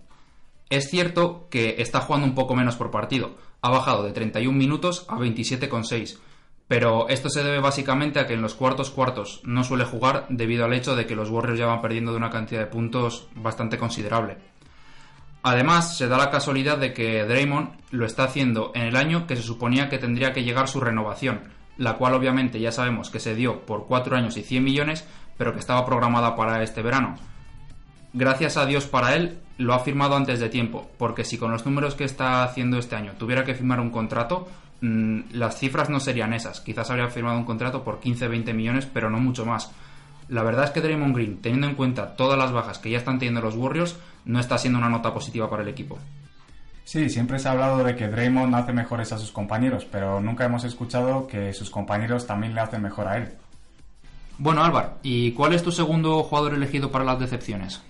Es 0.68 0.90
cierto 0.90 1.46
que 1.50 1.76
está 1.78 2.00
jugando 2.00 2.26
un 2.26 2.34
poco 2.34 2.56
menos 2.56 2.74
por 2.74 2.90
partido, 2.90 3.36
ha 3.62 3.70
bajado 3.70 4.02
de 4.02 4.12
31 4.12 4.56
minutos 4.56 5.06
a 5.08 5.16
27,6, 5.16 6.18
pero 6.66 7.08
esto 7.08 7.30
se 7.30 7.44
debe 7.44 7.60
básicamente 7.60 8.18
a 8.18 8.26
que 8.26 8.34
en 8.34 8.42
los 8.42 8.54
cuartos 8.54 8.90
cuartos 8.90 9.40
no 9.44 9.62
suele 9.62 9.84
jugar 9.84 10.26
debido 10.28 10.64
al 10.64 10.72
hecho 10.72 10.96
de 10.96 11.06
que 11.06 11.14
los 11.14 11.30
Warriors 11.30 11.60
ya 11.60 11.66
van 11.66 11.80
perdiendo 11.80 12.10
de 12.10 12.16
una 12.16 12.30
cantidad 12.30 12.60
de 12.60 12.66
puntos 12.66 13.28
bastante 13.36 13.78
considerable. 13.78 14.38
Además, 15.48 15.96
se 15.96 16.08
da 16.08 16.18
la 16.18 16.32
casualidad 16.32 16.76
de 16.76 16.92
que 16.92 17.22
Draymond 17.22 17.68
lo 17.92 18.04
está 18.04 18.24
haciendo 18.24 18.72
en 18.74 18.82
el 18.82 18.96
año 18.96 19.28
que 19.28 19.36
se 19.36 19.42
suponía 19.42 19.88
que 19.88 19.96
tendría 19.96 20.32
que 20.32 20.42
llegar 20.42 20.66
su 20.66 20.80
renovación, 20.80 21.42
la 21.78 21.92
cual 21.92 22.14
obviamente 22.14 22.58
ya 22.58 22.72
sabemos 22.72 23.10
que 23.10 23.20
se 23.20 23.36
dio 23.36 23.60
por 23.60 23.86
4 23.86 24.16
años 24.16 24.36
y 24.36 24.42
100 24.42 24.64
millones, 24.64 25.06
pero 25.38 25.52
que 25.52 25.60
estaba 25.60 25.86
programada 25.86 26.34
para 26.34 26.64
este 26.64 26.82
verano. 26.82 27.14
Gracias 28.12 28.56
a 28.56 28.66
Dios 28.66 28.86
para 28.88 29.14
él, 29.14 29.38
lo 29.56 29.72
ha 29.72 29.78
firmado 29.78 30.16
antes 30.16 30.40
de 30.40 30.48
tiempo, 30.48 30.90
porque 30.98 31.22
si 31.22 31.38
con 31.38 31.52
los 31.52 31.64
números 31.64 31.94
que 31.94 32.02
está 32.02 32.42
haciendo 32.42 32.76
este 32.76 32.96
año 32.96 33.12
tuviera 33.16 33.44
que 33.44 33.54
firmar 33.54 33.78
un 33.78 33.90
contrato, 33.90 34.48
mm, 34.80 35.20
las 35.30 35.60
cifras 35.60 35.88
no 35.88 36.00
serían 36.00 36.32
esas. 36.32 36.60
Quizás 36.60 36.90
habría 36.90 37.06
firmado 37.06 37.38
un 37.38 37.44
contrato 37.44 37.84
por 37.84 38.00
15-20 38.00 38.52
millones, 38.52 38.88
pero 38.92 39.10
no 39.10 39.20
mucho 39.20 39.46
más. 39.46 39.70
La 40.28 40.42
verdad 40.42 40.64
es 40.64 40.70
que 40.70 40.80
Draymond 40.80 41.14
Green, 41.14 41.40
teniendo 41.40 41.68
en 41.68 41.74
cuenta 41.74 42.16
todas 42.16 42.38
las 42.38 42.52
bajas 42.52 42.78
que 42.78 42.90
ya 42.90 42.98
están 42.98 43.18
teniendo 43.18 43.40
los 43.40 43.54
Warriors, 43.54 43.96
no 44.24 44.40
está 44.40 44.58
siendo 44.58 44.78
una 44.78 44.88
nota 44.88 45.14
positiva 45.14 45.48
para 45.48 45.62
el 45.62 45.68
equipo. 45.68 45.98
Sí, 46.84 47.08
siempre 47.10 47.38
se 47.38 47.48
ha 47.48 47.52
hablado 47.52 47.82
de 47.82 47.96
que 47.96 48.08
Draymond 48.08 48.54
hace 48.54 48.72
mejores 48.72 49.12
a 49.12 49.18
sus 49.18 49.32
compañeros, 49.32 49.86
pero 49.90 50.20
nunca 50.20 50.44
hemos 50.44 50.64
escuchado 50.64 51.26
que 51.26 51.52
sus 51.52 51.70
compañeros 51.70 52.26
también 52.26 52.54
le 52.54 52.60
hacen 52.60 52.82
mejor 52.82 53.08
a 53.08 53.18
él. 53.18 53.30
Bueno, 54.38 54.62
Álvar, 54.62 54.98
¿y 55.02 55.32
cuál 55.32 55.52
es 55.54 55.62
tu 55.62 55.72
segundo 55.72 56.22
jugador 56.22 56.54
elegido 56.54 56.90
para 56.90 57.04
las 57.04 57.18
decepciones? 57.18 57.80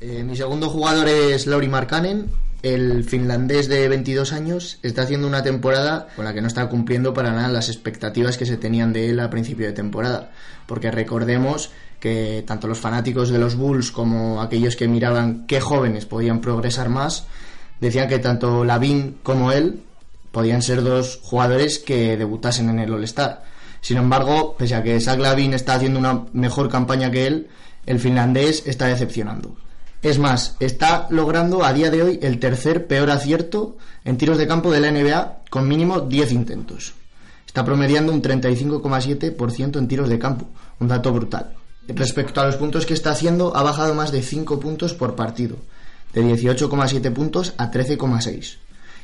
Eh, 0.00 0.22
mi 0.22 0.36
segundo 0.36 0.68
jugador 0.68 1.08
es 1.08 1.46
Lauri 1.46 1.68
Markkanen. 1.68 2.30
El 2.64 3.04
finlandés 3.04 3.68
de 3.68 3.86
22 3.90 4.32
años 4.32 4.78
está 4.82 5.02
haciendo 5.02 5.26
una 5.26 5.42
temporada 5.42 6.08
con 6.16 6.24
la 6.24 6.32
que 6.32 6.40
no 6.40 6.48
está 6.48 6.66
cumpliendo 6.70 7.12
para 7.12 7.30
nada 7.30 7.48
las 7.48 7.68
expectativas 7.68 8.38
que 8.38 8.46
se 8.46 8.56
tenían 8.56 8.94
de 8.94 9.10
él 9.10 9.20
a 9.20 9.28
principio 9.28 9.66
de 9.66 9.74
temporada. 9.74 10.30
Porque 10.64 10.90
recordemos 10.90 11.68
que 12.00 12.42
tanto 12.46 12.66
los 12.66 12.78
fanáticos 12.78 13.28
de 13.28 13.38
los 13.38 13.56
Bulls 13.56 13.90
como 13.90 14.40
aquellos 14.40 14.76
que 14.76 14.88
miraban 14.88 15.46
qué 15.46 15.60
jóvenes 15.60 16.06
podían 16.06 16.40
progresar 16.40 16.88
más, 16.88 17.26
decían 17.82 18.08
que 18.08 18.18
tanto 18.18 18.64
Lavin 18.64 19.18
como 19.22 19.52
él 19.52 19.82
podían 20.32 20.62
ser 20.62 20.82
dos 20.82 21.20
jugadores 21.22 21.78
que 21.78 22.16
debutasen 22.16 22.70
en 22.70 22.78
el 22.78 22.94
All-Star. 22.94 23.44
Sin 23.82 23.98
embargo, 23.98 24.56
pese 24.56 24.74
a 24.74 24.82
que 24.82 24.98
Zach 25.02 25.18
Lavin 25.18 25.52
está 25.52 25.74
haciendo 25.74 25.98
una 25.98 26.24
mejor 26.32 26.70
campaña 26.70 27.10
que 27.10 27.26
él, 27.26 27.48
el 27.84 28.00
finlandés 28.00 28.62
está 28.66 28.86
decepcionando. 28.86 29.54
Es 30.04 30.18
más, 30.18 30.54
está 30.60 31.06
logrando 31.08 31.64
a 31.64 31.72
día 31.72 31.90
de 31.90 32.02
hoy 32.02 32.18
el 32.20 32.38
tercer 32.38 32.86
peor 32.86 33.10
acierto 33.10 33.78
en 34.04 34.18
tiros 34.18 34.36
de 34.36 34.46
campo 34.46 34.70
de 34.70 34.78
la 34.78 34.90
NBA 34.90 35.44
con 35.48 35.66
mínimo 35.66 36.00
10 36.00 36.32
intentos. 36.32 36.92
Está 37.46 37.64
promediando 37.64 38.12
un 38.12 38.20
35,7% 38.20 39.78
en 39.78 39.88
tiros 39.88 40.10
de 40.10 40.18
campo, 40.18 40.46
un 40.78 40.88
dato 40.88 41.10
brutal. 41.10 41.54
Respecto 41.88 42.42
a 42.42 42.44
los 42.44 42.56
puntos 42.56 42.84
que 42.84 42.92
está 42.92 43.12
haciendo, 43.12 43.56
ha 43.56 43.62
bajado 43.62 43.94
más 43.94 44.12
de 44.12 44.20
5 44.20 44.60
puntos 44.60 44.92
por 44.92 45.16
partido, 45.16 45.56
de 46.12 46.22
18,7 46.22 47.10
puntos 47.10 47.54
a 47.56 47.70
13,6. 47.70 48.58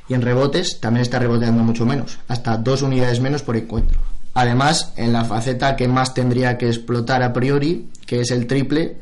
Y 0.06 0.12
en 0.12 0.20
rebotes 0.20 0.80
también 0.80 1.00
está 1.00 1.18
reboteando 1.18 1.62
mucho 1.62 1.86
menos, 1.86 2.18
hasta 2.28 2.58
2 2.58 2.82
unidades 2.82 3.20
menos 3.20 3.42
por 3.42 3.56
encuentro. 3.56 3.98
Además, 4.34 4.92
en 4.96 5.14
la 5.14 5.24
faceta 5.24 5.76
que 5.76 5.88
más 5.88 6.12
tendría 6.12 6.58
que 6.58 6.68
explotar 6.68 7.22
a 7.22 7.32
priori, 7.32 7.88
que 8.04 8.20
es 8.20 8.30
el 8.30 8.46
triple, 8.46 8.98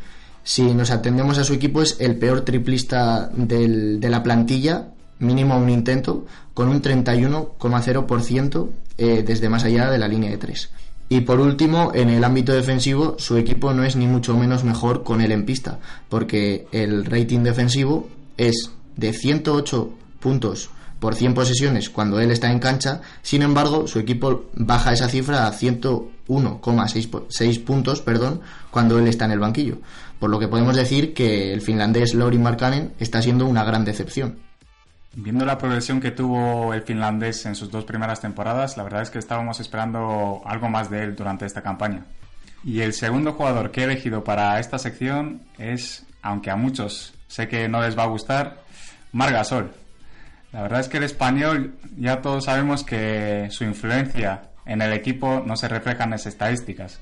si 0.48 0.62
nos 0.62 0.90
atendemos 0.90 1.36
a 1.36 1.44
su 1.44 1.52
equipo, 1.52 1.82
es 1.82 1.96
el 2.00 2.16
peor 2.16 2.40
triplista 2.40 3.28
de 3.34 4.08
la 4.08 4.22
plantilla, 4.22 4.88
mínimo 5.18 5.58
un 5.58 5.68
intento, 5.68 6.24
con 6.54 6.70
un 6.70 6.80
31,0% 6.80 8.68
eh, 8.96 9.22
desde 9.26 9.50
más 9.50 9.64
allá 9.64 9.90
de 9.90 9.98
la 9.98 10.08
línea 10.08 10.30
de 10.30 10.38
3. 10.38 10.70
Y 11.10 11.20
por 11.20 11.40
último, 11.40 11.92
en 11.94 12.08
el 12.08 12.24
ámbito 12.24 12.54
defensivo, 12.54 13.16
su 13.18 13.36
equipo 13.36 13.74
no 13.74 13.84
es 13.84 13.94
ni 13.94 14.06
mucho 14.06 14.38
menos 14.38 14.64
mejor 14.64 15.04
con 15.04 15.20
él 15.20 15.32
en 15.32 15.44
pista, 15.44 15.80
porque 16.08 16.66
el 16.72 17.04
rating 17.04 17.40
defensivo 17.40 18.08
es 18.38 18.70
de 18.96 19.12
108 19.12 19.90
puntos 20.18 20.70
por 21.00 21.14
100 21.14 21.34
posesiones 21.34 21.90
cuando 21.90 22.20
él 22.20 22.30
está 22.30 22.50
en 22.50 22.58
cancha, 22.58 23.00
sin 23.22 23.42
embargo, 23.42 23.86
su 23.86 23.98
equipo 23.98 24.46
baja 24.54 24.92
esa 24.92 25.08
cifra 25.08 25.46
a 25.46 25.52
101,6 25.52 27.64
puntos 27.64 28.02
perdón, 28.02 28.40
cuando 28.70 28.98
él 28.98 29.08
está 29.08 29.26
en 29.26 29.32
el 29.32 29.38
banquillo. 29.38 29.78
Por 30.18 30.30
lo 30.30 30.38
que 30.38 30.48
podemos 30.48 30.76
decir 30.76 31.14
que 31.14 31.52
el 31.52 31.60
finlandés 31.60 32.14
Lauri 32.14 32.38
Markkanen 32.38 32.94
está 32.98 33.22
siendo 33.22 33.46
una 33.46 33.64
gran 33.64 33.84
decepción. 33.84 34.38
Viendo 35.14 35.44
la 35.44 35.58
progresión 35.58 36.00
que 36.00 36.10
tuvo 36.10 36.74
el 36.74 36.82
finlandés 36.82 37.46
en 37.46 37.54
sus 37.54 37.70
dos 37.70 37.84
primeras 37.84 38.20
temporadas, 38.20 38.76
la 38.76 38.82
verdad 38.82 39.02
es 39.02 39.10
que 39.10 39.18
estábamos 39.18 39.60
esperando 39.60 40.42
algo 40.44 40.68
más 40.68 40.90
de 40.90 41.04
él 41.04 41.16
durante 41.16 41.46
esta 41.46 41.62
campaña. 41.62 42.04
Y 42.64 42.80
el 42.80 42.92
segundo 42.92 43.32
jugador 43.32 43.70
que 43.70 43.82
he 43.82 43.84
elegido 43.84 44.24
para 44.24 44.58
esta 44.58 44.78
sección 44.78 45.42
es, 45.58 46.04
aunque 46.22 46.50
a 46.50 46.56
muchos 46.56 47.14
sé 47.28 47.48
que 47.48 47.68
no 47.68 47.80
les 47.80 47.96
va 47.96 48.04
a 48.04 48.08
gustar, 48.08 48.62
Margasol. 49.12 49.72
La 50.52 50.62
verdad 50.62 50.80
es 50.80 50.88
que 50.88 50.96
el 50.96 51.04
español 51.04 51.74
ya 51.96 52.22
todos 52.22 52.44
sabemos 52.46 52.82
que 52.82 53.48
su 53.50 53.64
influencia 53.64 54.42
en 54.64 54.80
el 54.80 54.92
equipo 54.92 55.42
no 55.44 55.56
se 55.56 55.68
refleja 55.68 56.04
en 56.04 56.10
las 56.10 56.26
estadísticas, 56.26 57.00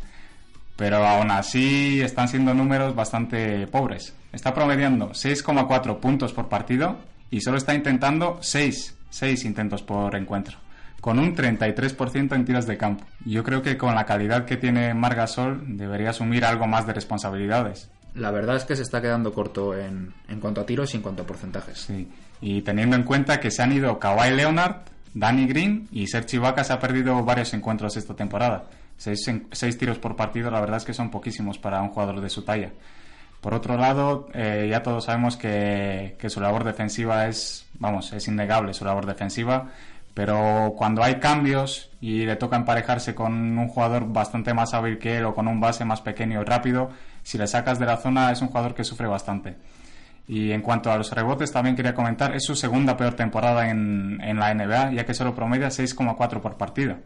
pero 0.76 1.06
aún 1.06 1.30
así 1.30 2.00
están 2.00 2.28
siendo 2.28 2.54
números 2.54 2.94
bastante 2.94 3.66
pobres. 3.68 4.14
Está 4.32 4.52
promediando 4.52 5.10
6,4 5.10 5.98
puntos 6.00 6.32
por 6.32 6.48
partido 6.48 6.98
y 7.30 7.40
solo 7.40 7.56
está 7.56 7.74
intentando 7.74 8.38
6, 8.40 8.96
6 9.10 9.44
intentos 9.44 9.82
por 9.82 10.14
encuentro, 10.16 10.58
con 11.00 11.18
un 11.18 11.34
33% 11.34 12.34
en 12.34 12.44
tiros 12.44 12.66
de 12.66 12.76
campo. 12.76 13.04
Yo 13.24 13.44
creo 13.44 13.62
que 13.62 13.76
con 13.76 13.94
la 13.94 14.06
calidad 14.06 14.44
que 14.44 14.56
tiene 14.56 14.92
Margasol 14.92 15.76
debería 15.76 16.10
asumir 16.10 16.44
algo 16.44 16.66
más 16.66 16.86
de 16.86 16.94
responsabilidades. 16.94 17.90
La 18.14 18.30
verdad 18.30 18.56
es 18.56 18.64
que 18.64 18.74
se 18.74 18.82
está 18.82 19.00
quedando 19.00 19.32
corto 19.32 19.76
en, 19.76 20.14
en 20.28 20.40
cuanto 20.40 20.62
a 20.62 20.66
tiros 20.66 20.92
y 20.94 20.96
en 20.96 21.02
cuanto 21.02 21.22
a 21.22 21.26
porcentajes. 21.26 21.78
Sí. 21.78 22.08
Y 22.40 22.62
teniendo 22.62 22.96
en 22.96 23.02
cuenta 23.02 23.40
que 23.40 23.50
se 23.50 23.62
han 23.62 23.72
ido 23.72 23.98
Kawhi 23.98 24.30
Leonard, 24.30 24.82
Danny 25.14 25.46
Green 25.46 25.88
y 25.90 26.06
Serge 26.08 26.36
Ibaka 26.36 26.62
se 26.62 26.72
ha 26.72 26.78
perdido 26.78 27.24
varios 27.24 27.54
encuentros 27.54 27.96
esta 27.96 28.14
temporada. 28.14 28.64
Seis, 28.98 29.30
seis, 29.52 29.78
tiros 29.78 29.98
por 29.98 30.16
partido, 30.16 30.50
la 30.50 30.60
verdad 30.60 30.78
es 30.78 30.84
que 30.84 30.94
son 30.94 31.10
poquísimos 31.10 31.58
para 31.58 31.82
un 31.82 31.88
jugador 31.88 32.20
de 32.20 32.30
su 32.30 32.42
talla. 32.42 32.70
Por 33.40 33.54
otro 33.54 33.76
lado, 33.76 34.28
eh, 34.34 34.66
ya 34.70 34.82
todos 34.82 35.04
sabemos 35.04 35.36
que, 35.36 36.16
que, 36.18 36.30
su 36.30 36.40
labor 36.40 36.64
defensiva 36.64 37.26
es, 37.26 37.66
vamos, 37.78 38.12
es 38.12 38.26
innegable 38.28 38.74
su 38.74 38.84
labor 38.84 39.06
defensiva, 39.06 39.68
pero 40.16 40.74
cuando 40.76 41.02
hay 41.02 41.16
cambios 41.16 41.90
y 42.00 42.24
le 42.24 42.36
toca 42.36 42.56
emparejarse 42.56 43.14
con 43.14 43.58
un 43.58 43.68
jugador 43.68 44.10
bastante 44.10 44.54
más 44.54 44.72
hábil 44.72 44.98
que 44.98 45.18
él 45.18 45.26
o 45.26 45.34
con 45.34 45.46
un 45.46 45.60
base 45.60 45.84
más 45.84 46.00
pequeño 46.00 46.40
y 46.40 46.44
rápido, 46.44 46.90
si 47.22 47.36
le 47.36 47.46
sacas 47.46 47.78
de 47.78 47.86
la 47.86 47.98
zona 47.98 48.32
es 48.32 48.40
un 48.40 48.48
jugador 48.48 48.74
que 48.74 48.82
sufre 48.82 49.06
bastante. 49.06 49.56
Y 50.28 50.50
en 50.50 50.60
cuanto 50.62 50.90
a 50.90 50.96
los 50.96 51.12
rebotes, 51.12 51.52
también 51.52 51.76
quería 51.76 51.94
comentar, 51.94 52.34
es 52.34 52.44
su 52.44 52.56
segunda 52.56 52.96
peor 52.96 53.14
temporada 53.14 53.70
en, 53.70 54.20
en 54.22 54.38
la 54.38 54.52
NBA, 54.52 54.92
ya 54.92 55.06
que 55.06 55.14
solo 55.14 55.34
promedia 55.34 55.68
6,4 55.68 56.40
por 56.40 56.56
partido. 56.56 56.96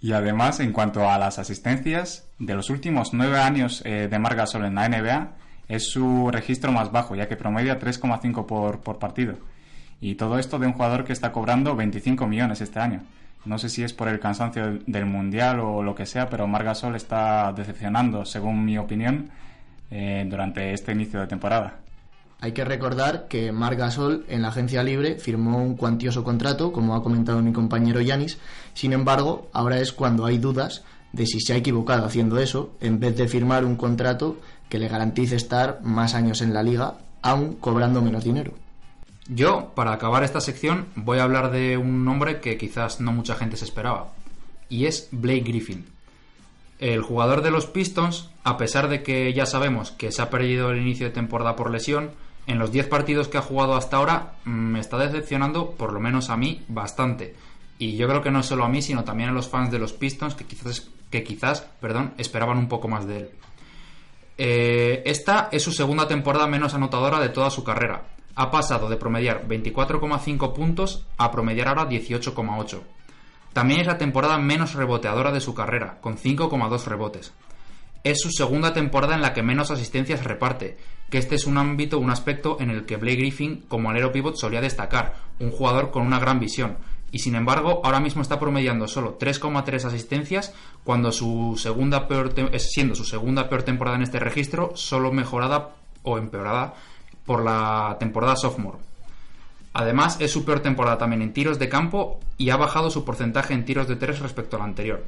Y 0.00 0.12
además, 0.12 0.60
en 0.60 0.72
cuanto 0.72 1.08
a 1.08 1.18
las 1.18 1.38
asistencias, 1.38 2.28
de 2.38 2.54
los 2.54 2.70
últimos 2.70 3.12
nueve 3.12 3.38
años 3.38 3.82
eh, 3.84 4.08
de 4.08 4.18
Margasol 4.18 4.64
en 4.64 4.76
la 4.76 4.88
NBA, 4.88 5.32
es 5.68 5.90
su 5.90 6.30
registro 6.30 6.72
más 6.72 6.92
bajo, 6.92 7.14
ya 7.14 7.28
que 7.28 7.36
promedia 7.36 7.78
3,5 7.78 8.46
por, 8.46 8.80
por 8.80 8.98
partido. 8.98 9.34
Y 10.00 10.14
todo 10.14 10.38
esto 10.38 10.58
de 10.58 10.66
un 10.66 10.72
jugador 10.72 11.04
que 11.04 11.12
está 11.12 11.32
cobrando 11.32 11.74
25 11.74 12.26
millones 12.26 12.60
este 12.60 12.78
año. 12.78 13.02
No 13.44 13.58
sé 13.58 13.68
si 13.68 13.82
es 13.82 13.92
por 13.92 14.08
el 14.08 14.20
cansancio 14.20 14.78
del 14.86 15.06
Mundial 15.06 15.60
o 15.60 15.82
lo 15.82 15.94
que 15.94 16.06
sea, 16.06 16.28
pero 16.28 16.46
Margasol 16.46 16.94
está 16.94 17.52
decepcionando, 17.52 18.24
según 18.24 18.64
mi 18.64 18.78
opinión, 18.78 19.30
eh, 19.90 20.26
durante 20.28 20.72
este 20.72 20.92
inicio 20.92 21.20
de 21.20 21.26
temporada. 21.26 21.80
Hay 22.40 22.52
que 22.52 22.64
recordar 22.64 23.26
que 23.26 23.50
Marc 23.50 23.78
Gasol 23.78 24.24
en 24.28 24.42
la 24.42 24.48
agencia 24.48 24.84
libre 24.84 25.16
firmó 25.16 25.62
un 25.62 25.76
cuantioso 25.76 26.22
contrato, 26.22 26.72
como 26.72 26.94
ha 26.94 27.02
comentado 27.02 27.42
mi 27.42 27.52
compañero 27.52 28.00
Yanis. 28.00 28.38
Sin 28.74 28.92
embargo, 28.92 29.48
ahora 29.52 29.80
es 29.80 29.92
cuando 29.92 30.24
hay 30.24 30.38
dudas 30.38 30.84
de 31.12 31.26
si 31.26 31.40
se 31.40 31.54
ha 31.54 31.56
equivocado 31.56 32.06
haciendo 32.06 32.38
eso, 32.38 32.70
en 32.80 33.00
vez 33.00 33.16
de 33.16 33.26
firmar 33.26 33.64
un 33.64 33.76
contrato 33.76 34.36
que 34.68 34.78
le 34.78 34.88
garantice 34.88 35.34
estar 35.34 35.80
más 35.82 36.14
años 36.14 36.40
en 36.40 36.54
la 36.54 36.62
liga, 36.62 36.98
aún 37.22 37.54
cobrando 37.54 38.02
menos 38.02 38.22
dinero. 38.22 38.52
Yo, 39.26 39.72
para 39.74 39.92
acabar 39.92 40.22
esta 40.22 40.40
sección, 40.40 40.86
voy 40.94 41.18
a 41.18 41.24
hablar 41.24 41.50
de 41.50 41.76
un 41.76 42.04
nombre 42.04 42.40
que 42.40 42.56
quizás 42.56 43.00
no 43.00 43.12
mucha 43.12 43.34
gente 43.34 43.56
se 43.56 43.64
esperaba, 43.64 44.12
y 44.68 44.86
es 44.86 45.08
Blake 45.10 45.40
Griffin. 45.40 45.86
El 46.78 47.02
jugador 47.02 47.42
de 47.42 47.50
los 47.50 47.66
Pistons, 47.66 48.30
a 48.44 48.56
pesar 48.56 48.88
de 48.88 49.02
que 49.02 49.32
ya 49.34 49.46
sabemos 49.46 49.90
que 49.90 50.12
se 50.12 50.22
ha 50.22 50.30
perdido 50.30 50.70
el 50.70 50.80
inicio 50.80 51.06
de 51.06 51.12
temporada 51.12 51.56
por 51.56 51.70
lesión, 51.70 52.10
en 52.48 52.58
los 52.58 52.72
10 52.72 52.88
partidos 52.88 53.28
que 53.28 53.38
ha 53.38 53.42
jugado 53.42 53.76
hasta 53.76 53.98
ahora 53.98 54.32
mm, 54.44 54.50
me 54.50 54.80
está 54.80 54.96
decepcionando, 54.98 55.72
por 55.72 55.92
lo 55.92 56.00
menos 56.00 56.30
a 56.30 56.36
mí, 56.36 56.64
bastante. 56.66 57.36
Y 57.78 57.96
yo 57.96 58.08
creo 58.08 58.22
que 58.22 58.30
no 58.30 58.42
solo 58.42 58.64
a 58.64 58.68
mí, 58.68 58.82
sino 58.82 59.04
también 59.04 59.28
a 59.28 59.32
los 59.32 59.48
fans 59.48 59.70
de 59.70 59.78
los 59.78 59.92
Pistons 59.92 60.34
que 60.34 60.44
quizás, 60.44 60.88
que 61.10 61.22
quizás 61.22 61.60
perdón, 61.80 62.14
esperaban 62.18 62.58
un 62.58 62.68
poco 62.68 62.88
más 62.88 63.06
de 63.06 63.18
él. 63.18 63.30
Eh, 64.38 65.02
esta 65.04 65.48
es 65.52 65.62
su 65.62 65.72
segunda 65.72 66.08
temporada 66.08 66.46
menos 66.46 66.74
anotadora 66.74 67.20
de 67.20 67.28
toda 67.28 67.50
su 67.50 67.62
carrera. 67.62 68.04
Ha 68.34 68.50
pasado 68.50 68.88
de 68.88 68.96
promediar 68.96 69.46
24,5 69.46 70.54
puntos 70.54 71.06
a 71.18 71.30
promediar 71.30 71.68
ahora 71.68 71.88
18,8. 71.88 72.80
También 73.52 73.80
es 73.80 73.86
la 73.86 73.98
temporada 73.98 74.38
menos 74.38 74.74
reboteadora 74.74 75.32
de 75.32 75.40
su 75.40 75.54
carrera, 75.54 75.98
con 76.00 76.16
5,2 76.16 76.84
rebotes. 76.84 77.32
Es 78.10 78.20
su 78.20 78.30
segunda 78.30 78.72
temporada 78.72 79.14
en 79.14 79.22
la 79.22 79.34
que 79.34 79.42
menos 79.42 79.70
asistencias 79.70 80.24
reparte, 80.24 80.78
que 81.10 81.18
este 81.18 81.34
es 81.34 81.46
un 81.46 81.58
ámbito, 81.58 81.98
un 81.98 82.10
aspecto 82.10 82.56
en 82.60 82.70
el 82.70 82.86
que 82.86 82.96
Blake 82.96 83.16
Griffin 83.16 83.64
como 83.68 83.90
alero 83.90 84.12
pivot 84.12 84.36
solía 84.36 84.60
destacar, 84.60 85.14
un 85.40 85.50
jugador 85.50 85.90
con 85.90 86.06
una 86.06 86.18
gran 86.18 86.40
visión, 86.40 86.78
y 87.10 87.20
sin 87.20 87.34
embargo 87.34 87.80
ahora 87.84 88.00
mismo 88.00 88.22
está 88.22 88.38
promediando 88.38 88.86
solo 88.88 89.18
3,3 89.18 89.84
asistencias 89.84 90.54
cuando 90.84 91.12
su 91.12 91.58
segunda 91.58 92.08
peor 92.08 92.32
siendo 92.58 92.94
su 92.94 93.04
segunda 93.04 93.48
peor 93.48 93.62
temporada 93.62 93.96
en 93.96 94.02
este 94.02 94.18
registro, 94.18 94.72
solo 94.74 95.12
mejorada 95.12 95.74
o 96.02 96.18
empeorada 96.18 96.74
por 97.24 97.44
la 97.44 97.96
temporada 97.98 98.36
sophomore. 98.36 98.78
Además, 99.74 100.16
es 100.18 100.32
su 100.32 100.44
peor 100.44 100.60
temporada 100.60 100.98
también 100.98 101.22
en 101.22 101.32
tiros 101.32 101.58
de 101.58 101.68
campo 101.68 102.20
y 102.36 102.50
ha 102.50 102.56
bajado 102.56 102.90
su 102.90 103.04
porcentaje 103.04 103.54
en 103.54 103.64
tiros 103.64 103.86
de 103.86 103.96
3 103.96 104.20
respecto 104.20 104.56
al 104.56 104.62
anterior. 104.62 105.04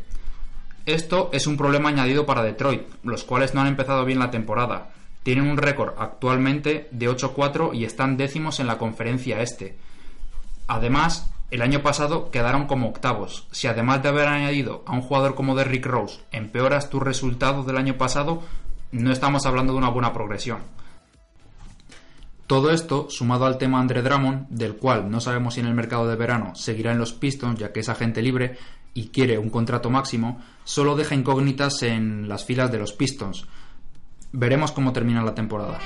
Esto 0.91 1.31
es 1.33 1.47
un 1.47 1.57
problema 1.57 1.89
añadido 1.89 2.27
para 2.27 2.43
Detroit, 2.43 2.83
los 3.05 3.23
cuales 3.23 3.55
no 3.55 3.61
han 3.61 3.69
empezado 3.69 4.05
bien 4.05 4.19
la 4.19 4.33
temporada. 4.33 4.91
Tienen 5.23 5.49
un 5.49 5.57
récord 5.57 5.95
actualmente 5.97 6.89
de 6.91 7.09
8-4 7.09 7.73
y 7.75 7.85
están 7.85 8.17
décimos 8.17 8.59
en 8.59 8.67
la 8.67 8.77
conferencia 8.77 9.41
este. 9.41 9.79
Además, 10.67 11.31
el 11.53 11.63
año 11.63 11.83
pasado 11.83 12.33
quedaron 12.33 12.67
como 12.67 12.89
octavos. 12.89 13.47
Si 13.53 13.69
además 13.69 14.03
de 14.03 14.09
haber 14.09 14.27
añadido 14.27 14.83
a 14.85 14.91
un 14.91 15.03
jugador 15.03 15.37
como 15.37 15.55
Derrick 15.55 15.87
Rose 15.87 16.23
empeoras 16.33 16.91
tus 16.91 17.05
resultados 17.05 17.67
del 17.67 17.77
año 17.77 17.97
pasado, 17.97 18.43
no 18.91 19.13
estamos 19.13 19.47
hablando 19.47 19.75
de 19.75 19.79
una 19.79 19.91
buena 19.91 20.13
progresión. 20.13 20.59
Todo 22.49 22.73
esto, 22.73 23.07
sumado 23.11 23.47
al 23.47 23.59
tema 23.59 23.79
Andre 23.79 24.03
Drummond, 24.03 24.49
del 24.49 24.75
cual 24.75 25.09
no 25.09 25.21
sabemos 25.21 25.55
si 25.55 25.61
en 25.61 25.67
el 25.67 25.75
mercado 25.75 26.09
de 26.09 26.17
verano 26.17 26.57
seguirá 26.57 26.91
en 26.91 26.99
los 26.99 27.13
Pistons, 27.13 27.61
ya 27.61 27.73
que 27.73 27.79
es 27.79 27.89
agente 27.89 28.23
libre 28.23 28.59
y 28.95 29.09
quiere 29.09 29.39
un 29.39 29.51
contrato 29.51 29.91
máximo, 29.91 30.41
solo 30.65 30.97
deja 30.97 31.15
incógnitas 31.15 31.83
en 31.83 32.29
las 32.29 32.45
filas 32.45 32.71
de 32.71 32.79
los 32.79 32.93
Pistons. 32.93 33.47
Veremos 34.33 34.73
cómo 34.73 34.93
termina 34.93 35.23
la 35.23 35.35
temporada. 35.35 35.79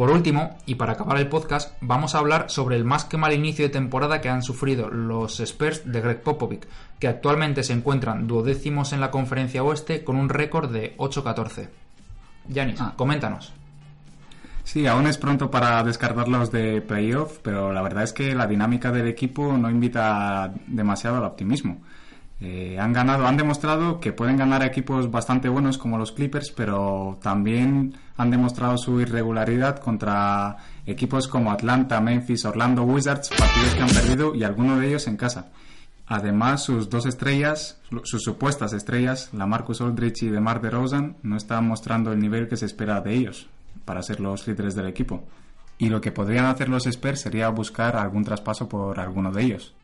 Por 0.00 0.10
último, 0.10 0.56
y 0.64 0.76
para 0.76 0.94
acabar 0.94 1.18
el 1.18 1.28
podcast, 1.28 1.76
vamos 1.82 2.14
a 2.14 2.20
hablar 2.20 2.48
sobre 2.48 2.76
el 2.76 2.86
más 2.86 3.04
que 3.04 3.18
mal 3.18 3.34
inicio 3.34 3.66
de 3.66 3.68
temporada 3.68 4.22
que 4.22 4.30
han 4.30 4.42
sufrido 4.42 4.88
los 4.88 5.40
Spurs 5.40 5.82
de 5.84 6.00
Greg 6.00 6.22
Popovich, 6.22 6.66
que 6.98 7.06
actualmente 7.06 7.62
se 7.62 7.74
encuentran 7.74 8.26
duodécimos 8.26 8.94
en 8.94 9.00
la 9.00 9.10
conferencia 9.10 9.62
oeste 9.62 10.02
con 10.02 10.16
un 10.16 10.30
récord 10.30 10.72
de 10.72 10.96
8-14. 10.96 11.68
Yanis, 12.48 12.80
ah. 12.80 12.94
coméntanos. 12.96 13.52
Sí, 14.70 14.86
aún 14.86 15.08
es 15.08 15.18
pronto 15.18 15.50
para 15.50 15.82
descartarlos 15.82 16.52
de 16.52 16.80
playoff, 16.80 17.40
pero 17.42 17.72
la 17.72 17.82
verdad 17.82 18.04
es 18.04 18.12
que 18.12 18.36
la 18.36 18.46
dinámica 18.46 18.92
del 18.92 19.08
equipo 19.08 19.58
no 19.58 19.68
invita 19.68 20.54
demasiado 20.68 21.16
al 21.16 21.24
optimismo. 21.24 21.82
Eh, 22.38 22.78
han 22.78 22.92
ganado, 22.92 23.26
han 23.26 23.36
demostrado 23.36 23.98
que 23.98 24.12
pueden 24.12 24.36
ganar 24.36 24.62
equipos 24.62 25.10
bastante 25.10 25.48
buenos 25.48 25.76
como 25.76 25.98
los 25.98 26.12
Clippers, 26.12 26.52
pero 26.52 27.18
también 27.20 27.96
han 28.16 28.30
demostrado 28.30 28.78
su 28.78 29.00
irregularidad 29.00 29.80
contra 29.80 30.58
equipos 30.86 31.26
como 31.26 31.50
Atlanta, 31.50 32.00
Memphis, 32.00 32.44
Orlando 32.44 32.84
Wizards, 32.84 33.30
partidos 33.30 33.74
que 33.74 33.82
han 33.82 33.88
perdido 33.88 34.36
y 34.36 34.44
algunos 34.44 34.78
de 34.78 34.86
ellos 34.86 35.08
en 35.08 35.16
casa. 35.16 35.50
Además, 36.06 36.62
sus 36.62 36.88
dos 36.88 37.06
estrellas, 37.06 37.80
sus 38.04 38.22
supuestas 38.22 38.72
estrellas, 38.72 39.30
la 39.32 39.46
Marcus 39.46 39.80
Aldrich 39.80 40.22
y 40.22 40.28
DeMar 40.28 40.60
DeRozan, 40.60 41.16
no 41.24 41.36
están 41.36 41.66
mostrando 41.66 42.12
el 42.12 42.20
nivel 42.20 42.46
que 42.46 42.56
se 42.56 42.66
espera 42.66 43.00
de 43.00 43.14
ellos 43.14 43.48
para 43.84 44.02
ser 44.02 44.20
los 44.20 44.46
líderes 44.46 44.74
del 44.74 44.86
equipo. 44.86 45.22
Y 45.78 45.88
lo 45.88 46.00
que 46.00 46.12
podrían 46.12 46.46
hacer 46.46 46.68
los 46.68 46.86
Spurs 46.86 47.20
sería 47.20 47.48
buscar 47.48 47.96
algún 47.96 48.24
traspaso 48.24 48.68
por 48.68 49.00
alguno 49.00 49.32
de 49.32 49.42
ellos. 49.42 49.74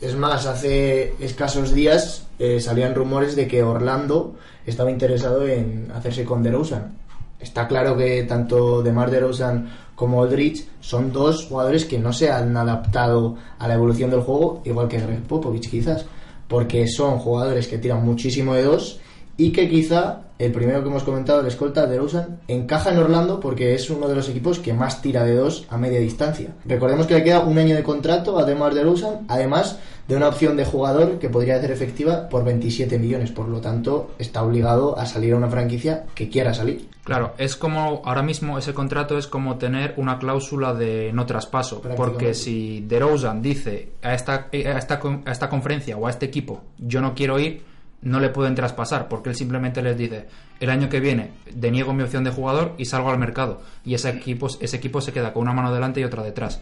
Es 0.00 0.16
más, 0.16 0.46
hace 0.46 1.14
escasos 1.20 1.72
días 1.72 2.26
eh, 2.38 2.60
salían 2.60 2.94
rumores 2.94 3.36
de 3.36 3.46
que 3.46 3.62
Orlando 3.62 4.34
estaba 4.66 4.90
interesado 4.90 5.46
en 5.46 5.90
hacerse 5.94 6.24
con 6.24 6.42
DeRozan. 6.42 6.96
Está 7.38 7.68
claro 7.68 7.96
que 7.96 8.24
tanto 8.24 8.82
DeMar 8.82 9.10
DeRozan 9.10 9.68
como 9.94 10.22
Aldrich 10.22 10.66
son 10.80 11.12
dos 11.12 11.46
jugadores 11.46 11.84
que 11.84 11.98
no 11.98 12.12
se 12.12 12.30
han 12.30 12.56
adaptado 12.56 13.36
a 13.58 13.68
la 13.68 13.74
evolución 13.74 14.10
del 14.10 14.20
juego, 14.20 14.60
igual 14.64 14.88
que 14.88 15.00
Greg 15.00 15.22
Popovich 15.22 15.70
quizás, 15.70 16.04
porque 16.48 16.88
son 16.88 17.18
jugadores 17.18 17.68
que 17.68 17.78
tiran 17.78 18.04
muchísimo 18.04 18.54
de 18.54 18.64
dos 18.64 19.00
y 19.36 19.52
que 19.52 19.68
quizá 19.68 20.22
el 20.42 20.50
primero 20.50 20.82
que 20.82 20.88
hemos 20.88 21.04
comentado, 21.04 21.40
el 21.40 21.46
escolta 21.46 21.86
de 21.86 21.98
Rosen, 21.98 22.40
encaja 22.48 22.90
en 22.90 22.98
Orlando 22.98 23.38
porque 23.38 23.74
es 23.74 23.88
uno 23.90 24.08
de 24.08 24.16
los 24.16 24.28
equipos 24.28 24.58
que 24.58 24.72
más 24.72 25.00
tira 25.00 25.24
de 25.24 25.36
dos 25.36 25.66
a 25.70 25.78
media 25.78 26.00
distancia. 26.00 26.50
Recordemos 26.64 27.06
que 27.06 27.14
le 27.14 27.22
queda 27.22 27.40
un 27.40 27.58
año 27.58 27.76
de 27.76 27.84
contrato 27.84 28.38
además 28.38 28.74
de 28.74 28.82
Rosen, 28.82 29.20
además 29.28 29.78
de 30.08 30.16
una 30.16 30.26
opción 30.28 30.56
de 30.56 30.64
jugador 30.64 31.20
que 31.20 31.28
podría 31.28 31.60
ser 31.60 31.70
efectiva 31.70 32.28
por 32.28 32.44
27 32.44 32.98
millones. 32.98 33.30
Por 33.30 33.48
lo 33.48 33.60
tanto, 33.60 34.10
está 34.18 34.42
obligado 34.42 34.98
a 34.98 35.06
salir 35.06 35.32
a 35.32 35.36
una 35.36 35.48
franquicia 35.48 36.06
que 36.14 36.28
quiera 36.28 36.52
salir. 36.52 36.88
Claro, 37.04 37.34
es 37.38 37.54
como 37.54 38.02
ahora 38.04 38.22
mismo 38.22 38.58
ese 38.58 38.74
contrato 38.74 39.18
es 39.18 39.28
como 39.28 39.58
tener 39.58 39.94
una 39.96 40.18
cláusula 40.18 40.74
de 40.74 41.12
no 41.12 41.24
traspaso. 41.24 41.82
Porque 41.96 42.34
si 42.34 42.80
DeRozan 42.80 43.42
dice 43.42 43.92
a 44.02 44.14
esta, 44.14 44.48
a 44.52 44.78
esta, 44.78 45.00
a 45.24 45.30
esta 45.30 45.48
conferencia 45.48 45.96
o 45.96 46.08
a 46.08 46.10
este 46.10 46.26
equipo, 46.26 46.62
yo 46.78 47.00
no 47.00 47.14
quiero 47.14 47.38
ir 47.38 47.71
no 48.02 48.20
le 48.20 48.28
pueden 48.28 48.54
traspasar 48.54 49.08
porque 49.08 49.30
él 49.30 49.36
simplemente 49.36 49.82
les 49.82 49.96
dice 49.96 50.26
el 50.60 50.70
año 50.70 50.88
que 50.88 51.00
viene 51.00 51.32
deniego 51.52 51.94
mi 51.94 52.02
opción 52.02 52.24
de 52.24 52.30
jugador 52.30 52.74
y 52.78 52.84
salgo 52.84 53.10
al 53.10 53.18
mercado 53.18 53.62
y 53.84 53.94
ese 53.94 54.10
equipo, 54.10 54.48
ese 54.60 54.76
equipo 54.76 55.00
se 55.00 55.12
queda 55.12 55.32
con 55.32 55.42
una 55.42 55.52
mano 55.52 55.72
delante 55.72 56.00
y 56.00 56.04
otra 56.04 56.22
detrás. 56.22 56.60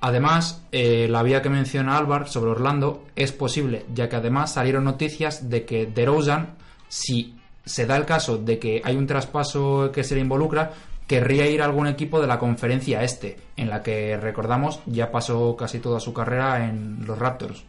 Además, 0.00 0.62
eh, 0.72 1.08
la 1.08 1.22
vía 1.22 1.42
que 1.42 1.48
menciona 1.48 1.96
Álvaro 1.96 2.26
sobre 2.26 2.50
Orlando 2.50 3.04
es 3.16 3.32
posible, 3.32 3.86
ya 3.94 4.08
que 4.08 4.16
además 4.16 4.52
salieron 4.52 4.84
noticias 4.84 5.48
de 5.48 5.64
que 5.64 5.86
DeRozan, 5.86 6.54
si 6.88 7.34
se 7.64 7.86
da 7.86 7.96
el 7.96 8.04
caso 8.04 8.36
de 8.36 8.58
que 8.58 8.82
hay 8.84 8.96
un 8.96 9.06
traspaso 9.06 9.90
que 9.92 10.04
se 10.04 10.14
le 10.14 10.20
involucra, 10.20 10.72
querría 11.06 11.48
ir 11.48 11.62
a 11.62 11.64
algún 11.64 11.86
equipo 11.86 12.20
de 12.20 12.26
la 12.26 12.38
conferencia 12.38 13.02
este, 13.02 13.36
en 13.56 13.70
la 13.70 13.82
que 13.82 14.16
recordamos 14.16 14.80
ya 14.86 15.10
pasó 15.10 15.56
casi 15.56 15.78
toda 15.78 15.98
su 15.98 16.12
carrera 16.12 16.68
en 16.68 17.04
los 17.06 17.18
Raptors. 17.18 17.64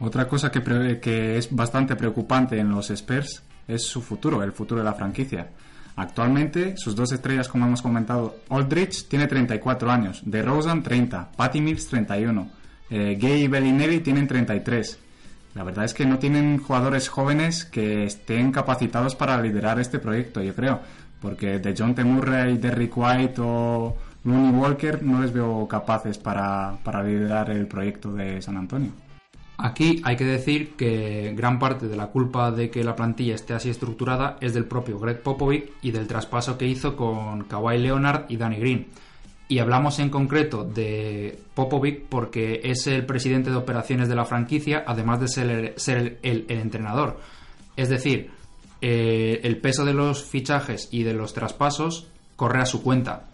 Otra 0.00 0.28
cosa 0.28 0.50
que, 0.50 1.36
es 1.36 1.54
bastante 1.54 1.96
preocupante 1.96 2.58
en 2.58 2.70
los 2.70 2.90
Spurs 2.90 3.42
es 3.66 3.82
su 3.82 4.00
futuro, 4.00 4.42
el 4.42 4.52
futuro 4.52 4.80
de 4.80 4.84
la 4.84 4.94
franquicia. 4.94 5.48
Actualmente, 5.96 6.76
sus 6.76 6.94
dos 6.94 7.10
estrellas, 7.10 7.48
como 7.48 7.66
hemos 7.66 7.82
comentado, 7.82 8.36
Aldrich 8.48 9.08
tiene 9.08 9.26
34 9.26 9.90
años, 9.90 10.22
DeRozan 10.24 10.84
30, 10.84 11.32
Patty 11.36 11.60
Mills 11.60 11.88
31, 11.88 12.48
eh, 12.90 13.18
Gay 13.20 13.42
y 13.42 13.48
Bellinelli 13.48 13.98
tienen 13.98 14.28
33. 14.28 15.00
La 15.56 15.64
verdad 15.64 15.84
es 15.84 15.94
que 15.94 16.06
no 16.06 16.20
tienen 16.20 16.58
jugadores 16.58 17.08
jóvenes 17.08 17.64
que 17.64 18.04
estén 18.04 18.52
capacitados 18.52 19.16
para 19.16 19.42
liderar 19.42 19.80
este 19.80 19.98
proyecto, 19.98 20.40
yo 20.40 20.54
creo, 20.54 20.80
porque 21.20 21.58
de 21.58 21.74
John 21.76 21.96
T. 21.96 22.04
Murray, 22.04 22.56
Derrick 22.58 22.96
White 22.96 23.40
o 23.40 23.96
Looney 24.22 24.52
Walker 24.52 25.02
no 25.02 25.20
les 25.20 25.32
veo 25.32 25.66
capaces 25.66 26.16
para 26.18 27.02
liderar 27.02 27.50
el 27.50 27.66
proyecto 27.66 28.12
de 28.12 28.40
San 28.40 28.56
Antonio. 28.56 28.92
Aquí 29.60 30.00
hay 30.04 30.14
que 30.14 30.24
decir 30.24 30.76
que 30.76 31.34
gran 31.34 31.58
parte 31.58 31.88
de 31.88 31.96
la 31.96 32.06
culpa 32.06 32.52
de 32.52 32.70
que 32.70 32.84
la 32.84 32.94
plantilla 32.94 33.34
esté 33.34 33.54
así 33.54 33.68
estructurada 33.70 34.36
es 34.40 34.54
del 34.54 34.66
propio 34.66 35.00
Greg 35.00 35.20
Popovich 35.20 35.72
y 35.82 35.90
del 35.90 36.06
traspaso 36.06 36.56
que 36.56 36.66
hizo 36.66 36.94
con 36.94 37.42
Kawhi 37.42 37.78
Leonard 37.78 38.26
y 38.28 38.36
Danny 38.36 38.58
Green. 38.58 38.86
Y 39.48 39.58
hablamos 39.58 39.98
en 39.98 40.10
concreto 40.10 40.62
de 40.62 41.40
Popovich 41.54 42.04
porque 42.08 42.60
es 42.62 42.86
el 42.86 43.04
presidente 43.04 43.50
de 43.50 43.56
operaciones 43.56 44.08
de 44.08 44.14
la 44.14 44.26
franquicia, 44.26 44.84
además 44.86 45.20
de 45.20 45.74
ser 45.76 46.18
el, 46.22 46.46
entrenador. 46.48 47.18
Es 47.74 47.88
decir, 47.88 48.30
eh, 48.80 49.40
el 49.42 49.56
peso 49.56 49.84
de 49.84 49.92
los 49.92 50.22
fichajes 50.22 50.88
y 50.92 51.02
de 51.02 51.14
los 51.14 51.34
traspasos 51.34 52.06
corre 52.36 52.60
a 52.60 52.66
su 52.66 52.80
cuenta. 52.84 53.24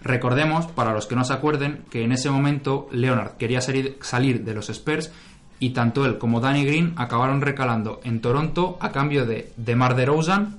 Recordemos, 0.00 0.66
para 0.68 0.94
los 0.94 1.06
que 1.06 1.16
no 1.16 1.24
se 1.24 1.34
acuerden, 1.34 1.84
que 1.90 2.02
en 2.02 2.12
ese 2.12 2.30
momento 2.30 2.88
Leonard 2.92 3.36
quería 3.36 3.60
salir 3.60 4.44
de 4.44 4.54
los 4.54 4.70
Spurs 4.70 5.12
y 5.58 5.70
tanto 5.70 6.04
él 6.04 6.18
como 6.18 6.40
Danny 6.40 6.64
Green 6.64 6.92
acabaron 6.96 7.40
recalando 7.40 8.00
en 8.04 8.20
Toronto 8.20 8.76
a 8.80 8.90
cambio 8.92 9.26
de 9.26 9.52
DeMar 9.56 9.96
DeRozan, 9.96 10.58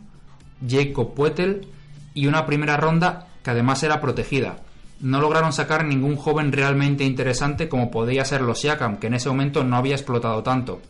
Jacob 0.68 1.14
Puetel 1.14 1.68
y 2.14 2.28
una 2.28 2.46
primera 2.46 2.78
ronda 2.78 3.28
que 3.44 3.52
además 3.52 3.84
era 3.84 4.02
protegida. 4.02 4.58
No 5.00 5.22
lograron 5.22 5.54
sacar 5.54 5.86
ningún 5.86 6.16
joven 6.16 6.52
realmente 6.52 7.04
interesante 7.04 7.70
como 7.70 7.92
podía 7.92 8.26
ser 8.26 8.42
los 8.42 8.60
Siakam, 8.60 8.98
que 8.98 9.08
en 9.08 9.14
ese 9.14 9.30
momento 9.30 9.64
no 9.64 9.78
había 9.78 9.96
explotado 9.96 10.42
tanto. 10.42 10.82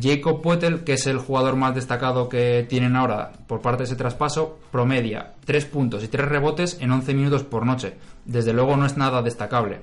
Jacob 0.00 0.42
Puetel, 0.42 0.84
que 0.84 0.94
es 0.94 1.06
el 1.06 1.18
jugador 1.18 1.56
más 1.56 1.74
destacado 1.74 2.28
que 2.28 2.66
tienen 2.68 2.96
ahora 2.96 3.32
por 3.46 3.60
parte 3.60 3.78
de 3.78 3.84
ese 3.84 3.96
traspaso, 3.96 4.58
promedia 4.70 5.32
3 5.44 5.64
puntos 5.66 6.04
y 6.04 6.08
3 6.08 6.28
rebotes 6.28 6.78
en 6.80 6.90
11 6.90 7.14
minutos 7.14 7.42
por 7.44 7.66
noche. 7.66 7.94
Desde 8.24 8.52
luego 8.52 8.76
no 8.76 8.86
es 8.86 8.96
nada 8.96 9.22
destacable. 9.22 9.80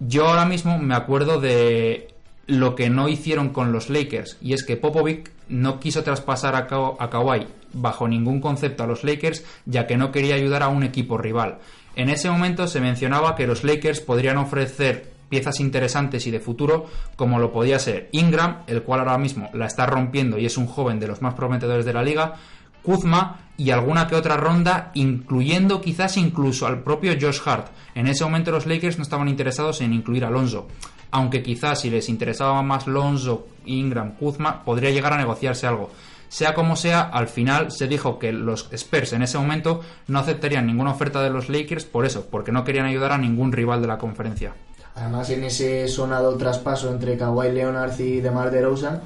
Yo 0.00 0.28
ahora 0.28 0.44
mismo 0.44 0.78
me 0.78 0.94
acuerdo 0.94 1.40
de 1.40 2.15
lo 2.46 2.74
que 2.74 2.90
no 2.90 3.08
hicieron 3.08 3.50
con 3.50 3.72
los 3.72 3.90
Lakers, 3.90 4.38
y 4.40 4.52
es 4.52 4.64
que 4.64 4.76
Popovic 4.76 5.30
no 5.48 5.80
quiso 5.80 6.02
traspasar 6.02 6.54
a, 6.54 6.68
a 6.98 7.10
Kawhi 7.10 7.46
bajo 7.72 8.08
ningún 8.08 8.40
concepto 8.40 8.84
a 8.84 8.86
los 8.86 9.04
Lakers, 9.04 9.44
ya 9.64 9.86
que 9.86 9.96
no 9.96 10.12
quería 10.12 10.34
ayudar 10.34 10.62
a 10.62 10.68
un 10.68 10.82
equipo 10.82 11.18
rival. 11.18 11.58
En 11.94 12.08
ese 12.08 12.30
momento 12.30 12.66
se 12.66 12.80
mencionaba 12.80 13.34
que 13.34 13.46
los 13.46 13.64
Lakers 13.64 14.00
podrían 14.00 14.36
ofrecer 14.36 15.16
piezas 15.28 15.60
interesantes 15.60 16.26
y 16.26 16.30
de 16.30 16.40
futuro, 16.40 16.86
como 17.16 17.38
lo 17.38 17.52
podía 17.52 17.78
ser 17.78 18.08
Ingram, 18.12 18.58
el 18.66 18.82
cual 18.82 19.00
ahora 19.00 19.18
mismo 19.18 19.50
la 19.52 19.66
está 19.66 19.86
rompiendo 19.86 20.38
y 20.38 20.46
es 20.46 20.56
un 20.56 20.66
joven 20.66 21.00
de 21.00 21.08
los 21.08 21.22
más 21.22 21.34
prometedores 21.34 21.84
de 21.84 21.92
la 21.92 22.02
liga, 22.02 22.34
Kuzma 22.82 23.40
y 23.56 23.70
alguna 23.70 24.06
que 24.06 24.14
otra 24.14 24.36
ronda, 24.36 24.92
incluyendo 24.94 25.80
quizás 25.80 26.16
incluso 26.16 26.66
al 26.66 26.82
propio 26.84 27.14
Josh 27.20 27.40
Hart. 27.44 27.68
En 27.96 28.06
ese 28.06 28.22
momento 28.22 28.52
los 28.52 28.66
Lakers 28.66 28.98
no 28.98 29.02
estaban 29.02 29.28
interesados 29.28 29.80
en 29.80 29.92
incluir 29.92 30.24
a 30.24 30.28
Alonso, 30.28 30.68
aunque 31.10 31.42
quizás 31.42 31.80
si 31.80 31.90
les 31.90 32.08
interesaba 32.08 32.62
más 32.62 32.86
Lonzo, 32.86 33.46
Ingram, 33.64 34.16
Kuzma, 34.16 34.64
podría 34.64 34.90
llegar 34.90 35.12
a 35.12 35.18
negociarse 35.18 35.66
algo. 35.66 35.90
Sea 36.28 36.54
como 36.54 36.76
sea, 36.76 37.02
al 37.02 37.28
final 37.28 37.70
se 37.70 37.86
dijo 37.86 38.18
que 38.18 38.32
los 38.32 38.68
Spurs 38.72 39.12
en 39.12 39.22
ese 39.22 39.38
momento 39.38 39.80
no 40.08 40.18
aceptarían 40.18 40.66
ninguna 40.66 40.90
oferta 40.90 41.22
de 41.22 41.30
los 41.30 41.48
Lakers 41.48 41.84
por 41.84 42.04
eso, 42.04 42.26
porque 42.30 42.52
no 42.52 42.64
querían 42.64 42.86
ayudar 42.86 43.12
a 43.12 43.18
ningún 43.18 43.52
rival 43.52 43.80
de 43.80 43.88
la 43.88 43.98
conferencia. 43.98 44.54
Además, 44.96 45.30
en 45.30 45.44
ese 45.44 45.86
sonado 45.88 46.36
traspaso 46.36 46.90
entre 46.90 47.16
Kawhi 47.16 47.52
Leonard 47.52 47.98
y 48.00 48.20
DeMar 48.20 48.50
DeRozan, 48.50 49.02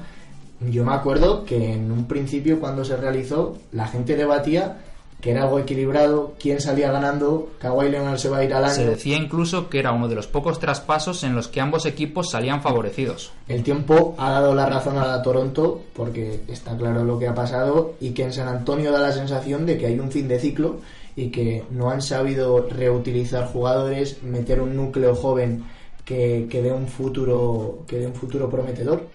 yo 0.61 0.85
me 0.85 0.93
acuerdo 0.93 1.43
que 1.43 1.73
en 1.73 1.91
un 1.91 2.07
principio 2.07 2.59
cuando 2.59 2.85
se 2.85 2.95
realizó, 2.95 3.57
la 3.71 3.87
gente 3.87 4.15
debatía 4.15 4.77
que 5.21 5.31
era 5.31 5.43
algo 5.43 5.59
equilibrado, 5.59 6.33
quién 6.39 6.59
salía 6.59 6.91
ganando, 6.91 7.51
Kawhi 7.59 7.89
Leonard 7.89 8.17
se 8.17 8.27
va 8.27 8.39
a 8.39 8.43
ir 8.43 8.53
al 8.53 8.65
año. 8.65 8.73
Se 8.73 8.85
decía 8.85 9.15
incluso 9.15 9.69
que 9.69 9.77
era 9.79 9.91
uno 9.91 10.07
de 10.07 10.15
los 10.15 10.25
pocos 10.25 10.59
traspasos 10.59 11.23
en 11.23 11.35
los 11.35 11.47
que 11.47 11.61
ambos 11.61 11.85
equipos 11.85 12.31
salían 12.31 12.61
favorecidos. 12.61 13.31
El 13.47 13.63
tiempo 13.63 14.15
ha 14.17 14.31
dado 14.31 14.55
la 14.55 14.65
razón 14.65 14.97
a 14.97 15.05
la 15.05 15.21
Toronto 15.21 15.81
porque 15.93 16.41
está 16.47 16.75
claro 16.75 17.03
lo 17.03 17.19
que 17.19 17.27
ha 17.27 17.35
pasado 17.35 17.93
y 18.01 18.11
que 18.11 18.23
en 18.23 18.33
San 18.33 18.47
Antonio 18.47 18.91
da 18.91 18.99
la 18.99 19.11
sensación 19.11 19.67
de 19.67 19.77
que 19.77 19.85
hay 19.85 19.99
un 19.99 20.11
fin 20.11 20.27
de 20.27 20.39
ciclo 20.39 20.79
y 21.15 21.29
que 21.29 21.65
no 21.69 21.91
han 21.91 22.01
sabido 22.01 22.67
reutilizar 22.67 23.45
jugadores, 23.45 24.23
meter 24.23 24.59
un 24.59 24.75
núcleo 24.75 25.13
joven 25.13 25.65
que, 26.03 26.47
que 26.49 26.63
dé 26.63 26.71
un 26.71 26.87
futuro 26.87 27.83
que 27.87 27.99
dé 27.99 28.07
un 28.07 28.15
futuro 28.15 28.49
prometedor. 28.49 29.07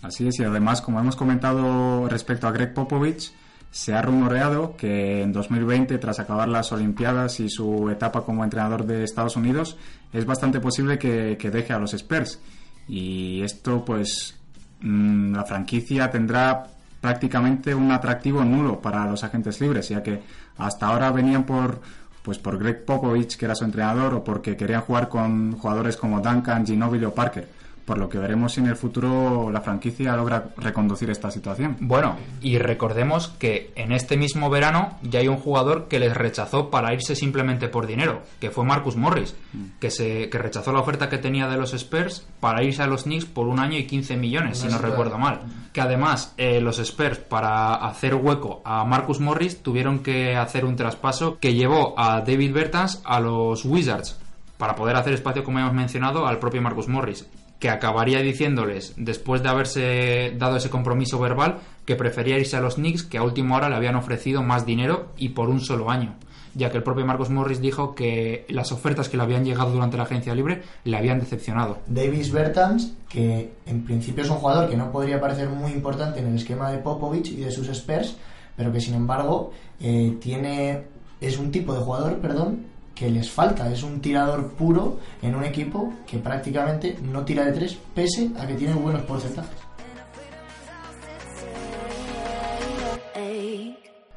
Así 0.00 0.26
es, 0.26 0.38
y 0.40 0.44
además, 0.44 0.80
como 0.80 0.98
hemos 0.98 1.14
comentado 1.14 2.08
respecto 2.08 2.48
a 2.48 2.52
Greg 2.52 2.74
Popovich, 2.74 3.32
se 3.72 3.94
ha 3.94 4.02
rumoreado 4.02 4.76
que 4.76 5.22
en 5.22 5.32
2020, 5.32 5.96
tras 5.96 6.20
acabar 6.20 6.46
las 6.46 6.70
Olimpiadas 6.72 7.40
y 7.40 7.48
su 7.48 7.88
etapa 7.88 8.22
como 8.22 8.44
entrenador 8.44 8.84
de 8.84 9.02
Estados 9.02 9.34
Unidos, 9.34 9.78
es 10.12 10.26
bastante 10.26 10.60
posible 10.60 10.98
que, 10.98 11.50
deje 11.50 11.72
a 11.72 11.78
los 11.78 11.94
Spurs. 11.94 12.38
Y 12.86 13.40
esto, 13.42 13.82
pues, 13.82 14.38
mm, 14.82 15.34
la 15.34 15.44
franquicia 15.44 16.10
tendrá 16.10 16.66
prácticamente 17.00 17.74
un 17.74 17.90
atractivo 17.90 18.44
nulo 18.44 18.78
para 18.78 19.06
los 19.06 19.24
agentes 19.24 19.58
libres, 19.58 19.88
ya 19.88 20.02
que 20.02 20.20
hasta 20.58 20.86
ahora 20.86 21.10
venían 21.10 21.44
por 21.44 21.80
pues 22.22 22.38
por 22.38 22.56
Greg 22.56 22.84
Popovich, 22.84 23.36
que 23.36 23.46
era 23.46 23.56
su 23.56 23.64
entrenador, 23.64 24.14
o 24.14 24.22
porque 24.22 24.56
querían 24.56 24.82
jugar 24.82 25.08
con 25.08 25.58
jugadores 25.58 25.96
como 25.96 26.20
Duncan, 26.20 26.64
Ginobili 26.64 27.04
o 27.04 27.12
Parker 27.12 27.61
por 27.84 27.98
lo 27.98 28.08
que 28.08 28.18
veremos 28.18 28.52
si 28.52 28.60
en 28.60 28.66
el 28.66 28.76
futuro 28.76 29.50
la 29.50 29.60
franquicia 29.60 30.16
logra 30.16 30.50
reconducir 30.56 31.10
esta 31.10 31.30
situación. 31.30 31.76
Bueno, 31.80 32.16
y 32.40 32.58
recordemos 32.58 33.28
que 33.28 33.72
en 33.74 33.92
este 33.92 34.16
mismo 34.16 34.50
verano 34.50 34.98
ya 35.02 35.20
hay 35.20 35.28
un 35.28 35.36
jugador 35.36 35.88
que 35.88 35.98
les 35.98 36.16
rechazó 36.16 36.70
para 36.70 36.92
irse 36.94 37.16
simplemente 37.16 37.68
por 37.68 37.86
dinero, 37.86 38.22
que 38.40 38.50
fue 38.50 38.64
Marcus 38.64 38.96
Morris, 38.96 39.34
mm. 39.52 39.64
que, 39.80 39.90
se, 39.90 40.28
que 40.28 40.38
rechazó 40.38 40.72
la 40.72 40.80
oferta 40.80 41.08
que 41.08 41.18
tenía 41.18 41.48
de 41.48 41.56
los 41.56 41.74
Spurs 41.74 42.26
para 42.40 42.62
irse 42.62 42.82
a 42.82 42.86
los 42.86 43.04
Knicks 43.04 43.24
por 43.24 43.48
un 43.48 43.58
año 43.58 43.78
y 43.78 43.86
15 43.86 44.16
millones, 44.16 44.58
si 44.58 44.68
no 44.68 44.78
recuerdo 44.78 45.18
mal. 45.18 45.42
Que 45.72 45.80
además 45.80 46.34
eh, 46.36 46.60
los 46.60 46.78
Spurs 46.78 47.18
para 47.18 47.74
hacer 47.74 48.14
hueco 48.14 48.62
a 48.64 48.84
Marcus 48.84 49.20
Morris 49.20 49.62
tuvieron 49.62 50.00
que 50.00 50.36
hacer 50.36 50.64
un 50.64 50.76
traspaso 50.76 51.38
que 51.38 51.54
llevó 51.54 51.98
a 51.98 52.20
David 52.20 52.52
Bertans 52.52 53.00
a 53.04 53.18
los 53.20 53.64
Wizards 53.64 54.18
para 54.56 54.76
poder 54.76 54.94
hacer 54.94 55.14
espacio, 55.14 55.42
como 55.42 55.58
hemos 55.58 55.72
mencionado, 55.72 56.26
al 56.26 56.38
propio 56.38 56.62
Marcus 56.62 56.86
Morris 56.86 57.26
que 57.62 57.70
acabaría 57.70 58.22
diciéndoles, 58.22 58.92
después 58.96 59.40
de 59.40 59.48
haberse 59.48 60.34
dado 60.36 60.56
ese 60.56 60.68
compromiso 60.68 61.20
verbal, 61.20 61.60
que 61.84 61.94
prefería 61.94 62.36
irse 62.36 62.56
a 62.56 62.60
los 62.60 62.74
Knicks, 62.74 63.04
que 63.04 63.18
a 63.18 63.22
última 63.22 63.56
hora 63.56 63.68
le 63.68 63.76
habían 63.76 63.94
ofrecido 63.94 64.42
más 64.42 64.66
dinero 64.66 65.12
y 65.16 65.28
por 65.28 65.48
un 65.48 65.60
solo 65.60 65.88
año, 65.88 66.16
ya 66.56 66.72
que 66.72 66.78
el 66.78 66.82
propio 66.82 67.06
Marcos 67.06 67.30
Morris 67.30 67.60
dijo 67.60 67.94
que 67.94 68.46
las 68.48 68.72
ofertas 68.72 69.08
que 69.08 69.16
le 69.16 69.22
habían 69.22 69.44
llegado 69.44 69.70
durante 69.70 69.96
la 69.96 70.02
agencia 70.02 70.34
libre 70.34 70.62
le 70.82 70.96
habían 70.96 71.20
decepcionado. 71.20 71.78
Davis 71.86 72.32
Bertans, 72.32 72.94
que 73.08 73.52
en 73.64 73.84
principio 73.84 74.24
es 74.24 74.30
un 74.30 74.38
jugador 74.38 74.68
que 74.68 74.76
no 74.76 74.90
podría 74.90 75.20
parecer 75.20 75.48
muy 75.48 75.70
importante 75.70 76.18
en 76.18 76.26
el 76.26 76.34
esquema 76.34 76.68
de 76.72 76.78
Popovich 76.78 77.30
y 77.30 77.44
de 77.44 77.52
sus 77.52 77.68
Spurs, 77.68 78.16
pero 78.56 78.72
que 78.72 78.80
sin 78.80 78.94
embargo 78.94 79.52
eh, 79.78 80.16
tiene 80.20 80.82
es 81.20 81.38
un 81.38 81.52
tipo 81.52 81.74
de 81.74 81.80
jugador, 81.80 82.18
perdón, 82.18 82.71
que 82.94 83.10
les 83.10 83.30
falta. 83.30 83.70
Es 83.70 83.82
un 83.82 84.00
tirador 84.00 84.52
puro 84.52 84.98
en 85.22 85.34
un 85.34 85.44
equipo 85.44 85.92
que 86.06 86.18
prácticamente 86.18 86.98
no 87.02 87.24
tira 87.24 87.44
de 87.44 87.52
tres, 87.52 87.78
pese 87.94 88.30
a 88.38 88.46
que 88.46 88.54
tiene 88.54 88.74
buenos 88.74 89.02
porcentajes. 89.02 89.62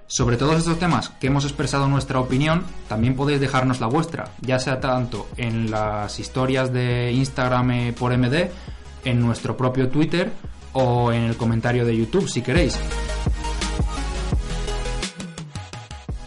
Sobre 0.07 0.37
todos 0.37 0.59
estos 0.59 0.79
temas 0.79 1.09
que 1.09 1.27
hemos 1.27 1.43
expresado 1.45 1.89
nuestra 1.89 2.19
opinión, 2.19 2.63
también 2.87 3.15
podéis 3.15 3.41
dejarnos 3.41 3.81
la 3.81 3.87
vuestra, 3.87 4.31
ya 4.39 4.59
sea 4.59 4.79
tanto 4.79 5.27
en 5.35 5.69
las 5.69 6.19
historias 6.19 6.71
de 6.71 7.11
Instagram 7.11 7.71
eh, 7.71 7.93
por 7.97 8.15
MD, 8.15 8.49
en 9.03 9.19
nuestro 9.19 9.57
propio 9.57 9.89
Twitter 9.89 10.31
o 10.73 11.11
en 11.11 11.23
el 11.23 11.35
comentario 11.35 11.85
de 11.85 11.97
YouTube 11.97 12.29
si 12.29 12.41
queréis. 12.41 12.79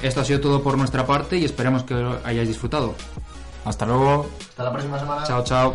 Esto 0.03 0.21
ha 0.21 0.25
sido 0.25 0.41
todo 0.41 0.63
por 0.63 0.79
nuestra 0.79 1.07
parte 1.07 1.39
y 1.39 1.45
esperemos 1.45 1.83
que 1.83 1.95
hayáis 2.25 2.49
disfrutado. 2.49 2.95
Hasta 3.65 3.85
luego. 3.87 4.27
Hasta 4.51 4.65
la 4.65 4.73
próxima 4.73 4.99
semana. 4.99 5.25
Chao, 5.25 5.45
chao. 5.45 5.75